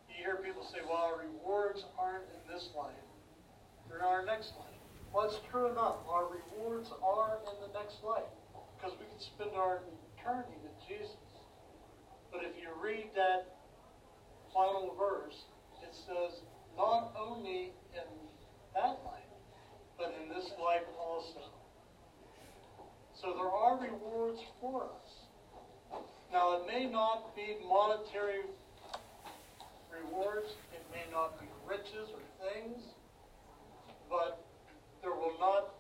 you 0.08 0.16
hear 0.24 0.40
people 0.40 0.64
say, 0.64 0.80
well, 0.88 1.20
rewards 1.20 1.84
aren't 2.00 2.24
in 2.32 2.42
this 2.48 2.72
life, 2.72 2.96
they're 3.88 4.00
in 4.00 4.06
our 4.06 4.26
next 4.26 4.56
life. 4.56 4.80
Well, 5.12 5.28
it's 5.28 5.44
true 5.52 5.68
enough. 5.68 6.00
Our 6.08 6.32
rewards 6.32 6.88
are 7.04 7.44
in 7.44 7.56
the 7.60 7.72
next 7.76 8.00
life 8.00 8.32
because 8.80 8.96
we 8.96 9.06
can 9.12 9.20
spend 9.20 9.52
our 9.60 9.84
eternity 10.16 10.56
with 10.64 10.72
Jesus. 10.88 11.20
But 12.32 12.48
if 12.48 12.56
you 12.56 12.72
read 12.80 13.12
that 13.20 13.60
final 14.56 14.96
verse, 14.96 15.36
it 15.84 15.92
says, 15.92 16.40
not 16.78 17.12
only 17.20 17.76
in 17.92 18.08
that 18.74 19.04
life, 19.04 19.28
but 20.00 20.16
in 20.16 20.32
this 20.32 20.48
life 20.56 20.88
also. 20.98 21.61
So 23.22 23.38
there 23.38 23.54
are 23.54 23.78
rewards 23.78 24.42
for 24.60 24.90
us. 24.90 26.02
Now, 26.34 26.58
it 26.58 26.66
may 26.66 26.90
not 26.90 27.36
be 27.36 27.54
monetary 27.62 28.42
rewards, 29.94 30.50
it 30.74 30.82
may 30.90 31.06
not 31.14 31.38
be 31.38 31.46
riches 31.70 32.10
or 32.10 32.24
things, 32.42 32.82
but 34.10 34.42
there 35.06 35.14
will 35.14 35.38
not, 35.38 35.78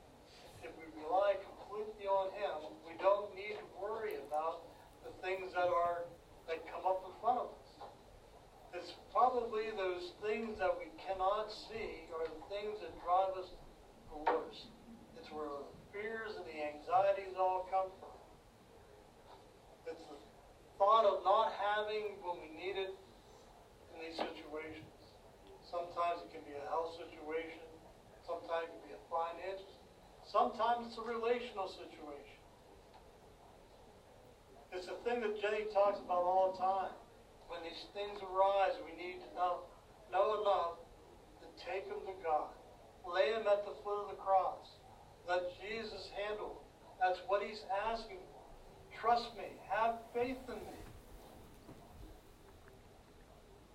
if 0.61 0.69
we 0.77 0.85
rely 1.01 1.33
completely 1.41 2.05
on 2.05 2.29
Him, 2.37 2.77
we 2.85 2.93
don't 3.01 3.33
need 3.33 3.57
to 3.57 3.65
worry 3.81 4.21
about 4.29 4.61
the 5.01 5.09
things 5.25 5.49
that 5.57 5.65
are 5.65 6.05
that 6.45 6.61
come 6.69 6.85
up 6.85 7.01
in 7.09 7.13
front 7.25 7.39
of 7.41 7.49
us. 7.57 7.69
It's 8.77 8.93
probably 9.09 9.73
those 9.73 10.13
things 10.21 10.61
that 10.61 10.77
we 10.77 10.93
cannot 11.01 11.49
see 11.73 12.05
are 12.13 12.29
the 12.29 12.43
things 12.53 12.77
that 12.85 12.93
drive 13.01 13.33
us 13.33 13.49
the 14.13 14.29
worst. 14.29 14.69
It's 15.17 15.31
where 15.33 15.49
the 15.49 15.65
fears 15.91 16.39
and 16.39 16.47
the 16.47 16.55
anxieties 16.55 17.35
all 17.35 17.67
come 17.67 17.91
from. 17.99 18.15
It's 19.91 20.03
the 20.07 20.17
thought 20.79 21.03
of 21.03 21.23
not 21.23 21.51
having 21.59 22.15
when 22.23 22.39
we 22.39 22.49
need 22.55 22.79
it 22.79 22.95
in 22.95 23.95
these 23.99 24.17
situations. 24.17 24.87
Sometimes 25.67 26.23
it 26.27 26.31
can 26.31 26.43
be 26.47 26.55
a 26.55 26.65
health 26.71 26.95
situation. 26.95 27.63
Sometimes 28.23 28.71
it 28.71 28.75
can 28.79 28.83
be 28.87 28.95
a 28.95 29.03
financial. 29.11 29.75
Sometimes 30.31 30.91
it's 30.91 30.99
a 30.99 31.03
relational 31.03 31.67
situation. 31.75 32.39
It's 34.71 34.87
a 34.87 34.95
thing 35.03 35.19
that 35.19 35.35
Jenny 35.43 35.60
talks 35.73 35.99
about 35.99 36.23
all 36.23 36.51
the 36.51 36.59
time. 36.59 36.95
When 37.47 37.63
these 37.63 37.87
things 37.91 38.19
arise, 38.23 38.75
we 38.83 38.95
need 38.95 39.19
to 39.23 39.29
know, 39.35 39.67
know 40.11 40.39
enough 40.41 40.79
to 41.43 41.47
take 41.59 41.87
them 41.87 41.99
to 42.07 42.15
God. 42.23 42.51
Lay 43.07 43.31
them 43.31 43.47
at 43.47 43.65
the 43.65 43.75
foot 43.83 44.03
of 44.03 44.09
the 44.11 44.19
cross. 44.19 44.79
Let 45.27 45.51
Jesus 45.59 46.07
handle 46.15 46.61
them. 46.61 46.67
That's 47.01 47.19
what 47.27 47.43
he's 47.43 47.63
asking 47.89 48.23
for. 48.31 48.45
Trust 48.99 49.35
me. 49.35 49.49
Have 49.67 49.95
faith 50.13 50.37
in 50.47 50.55
me. 50.55 50.79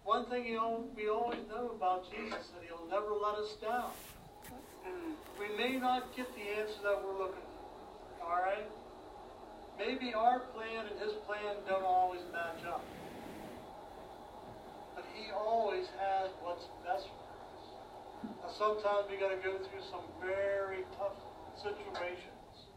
One 0.05 0.27
thing 0.31 0.45
we 0.45 1.09
always 1.09 1.43
know 1.51 1.75
about 1.75 2.09
Jesus 2.11 2.47
that 2.55 2.63
he'll 2.63 2.87
never 2.89 3.11
let 3.11 3.35
us 3.35 3.57
down. 3.61 3.91
We 5.39 5.55
may 5.57 5.77
not 5.77 6.15
get 6.17 6.33
the 6.35 6.61
answer 6.61 6.79
that 6.85 7.03
we're 7.05 7.19
looking 7.19 7.43
for. 7.43 8.27
All 8.27 8.41
right? 8.41 8.71
Maybe 9.79 10.15
our 10.15 10.41
plan 10.57 10.87
and 10.91 10.99
his 10.99 11.13
plan 11.29 11.57
don't 11.69 11.85
always 11.85 12.23
match 12.33 12.65
up. 12.67 12.85
But 14.95 15.05
he 15.13 15.31
always 15.31 15.87
has 16.01 16.31
what's 16.41 16.65
best 16.81 17.05
for 17.13 17.29
us. 17.45 17.63
Now, 18.41 18.51
sometimes 18.57 19.05
we 19.11 19.21
got 19.21 19.37
to 19.37 19.41
go 19.45 19.59
through 19.59 19.85
some 19.91 20.09
very 20.21 20.85
tough 20.97 21.21
situations. 21.61 22.73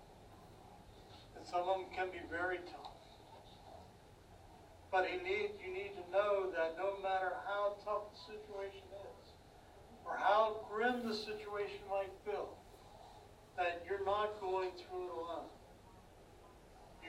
And 1.37 1.47
some 1.47 1.61
of 1.61 1.79
them 1.79 1.85
can 1.95 2.11
be 2.11 2.19
very 2.29 2.59
tough. 2.67 2.91
But 4.91 5.07
you 5.07 5.23
need, 5.23 5.55
you 5.63 5.71
need 5.71 5.95
to 5.95 6.03
know 6.11 6.51
that 6.51 6.75
no 6.75 6.99
matter 7.01 7.31
how 7.47 7.77
tough 7.85 8.11
the 8.11 8.33
situation 8.33 8.83
is, 8.91 9.25
or 10.03 10.17
how 10.17 10.65
grim 10.67 11.07
the 11.07 11.15
situation 11.15 11.79
might 11.89 12.11
feel, 12.25 12.57
that 13.55 13.85
you're 13.87 14.03
not 14.03 14.41
going 14.41 14.71
through 14.75 15.05
it 15.05 15.13
alone. 15.13 15.47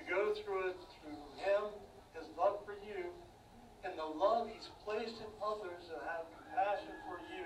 You 0.01 0.09
go 0.09 0.33
through 0.41 0.73
it 0.73 0.81
through 0.97 1.21
Him, 1.45 1.77
His 2.17 2.25
love 2.33 2.65
for 2.65 2.73
you, 2.81 3.13
and 3.85 3.93
the 4.01 4.09
love 4.09 4.49
He's 4.49 4.73
placed 4.85 5.21
in 5.21 5.29
others 5.45 5.85
that 5.93 6.01
have 6.09 6.25
compassion 6.33 6.97
for 7.05 7.21
you 7.29 7.45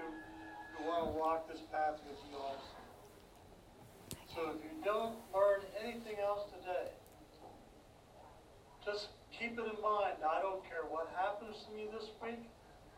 who 0.78 0.86
want 0.86 1.10
to 1.10 1.18
walk 1.18 1.50
this 1.50 1.60
path 1.74 1.98
with 2.06 2.18
you 2.30 2.38
also. 2.38 2.78
So 4.34 4.40
if 4.54 4.62
you 4.62 4.70
don't 4.86 5.18
learn 5.34 5.66
anything 5.82 6.22
else 6.22 6.46
today, 6.50 6.94
just 8.84 9.10
keep 9.30 9.58
it 9.58 9.66
in 9.66 9.78
mind. 9.82 10.22
I 10.22 10.42
don't 10.42 10.62
care 10.62 10.86
what 10.86 11.10
happens 11.14 11.56
to 11.66 11.70
me 11.74 11.90
this 11.90 12.10
week. 12.22 12.46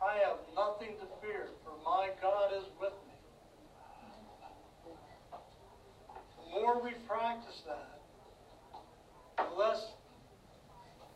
I 0.02 0.20
have 0.20 0.36
nothing 0.52 0.96
to 1.00 1.06
fear, 1.24 1.48
for 1.64 1.72
my 1.84 2.12
God 2.20 2.52
is 2.52 2.68
with 2.80 2.92
me. 3.08 3.16
The 6.36 6.60
more 6.60 6.82
we 6.82 6.92
practice 7.08 7.62
that, 7.66 7.95
the 9.36 9.54
less 9.56 9.80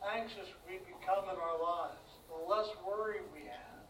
anxious 0.05 0.49
we 0.69 0.81
become 0.85 1.25
in 1.29 1.37
our 1.37 1.59
lives, 1.61 2.09
the 2.29 2.41
less 2.49 2.69
worry 2.85 3.25
we 3.33 3.49
have, 3.49 3.85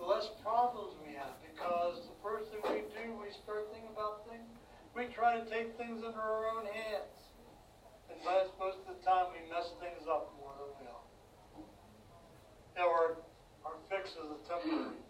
the 0.00 0.04
less 0.04 0.28
problems 0.42 0.96
we 1.04 1.12
have. 1.14 1.36
Because 1.44 2.00
the 2.08 2.16
first 2.24 2.48
thing 2.50 2.60
we 2.64 2.84
do, 2.96 3.12
we 3.20 3.28
start 3.44 3.68
thinking 3.72 3.92
about 3.92 4.24
things, 4.28 4.48
we 4.96 5.08
try 5.12 5.36
to 5.36 5.44
take 5.48 5.76
things 5.76 6.00
into 6.00 6.16
our 6.16 6.48
own 6.52 6.64
hands. 6.66 7.16
And 8.08 8.16
most, 8.24 8.52
most 8.60 8.80
of 8.84 8.96
the 8.96 9.00
time, 9.04 9.32
we 9.32 9.40
mess 9.48 9.72
things 9.80 10.04
up 10.08 10.32
more 10.40 10.52
than 10.56 10.70
we 10.80 10.84
are. 10.88 11.06
Now, 12.76 12.88
our, 12.88 13.08
our 13.64 13.76
fix 13.88 14.12
is 14.16 14.28
a 14.32 14.40
temporary 14.48 15.01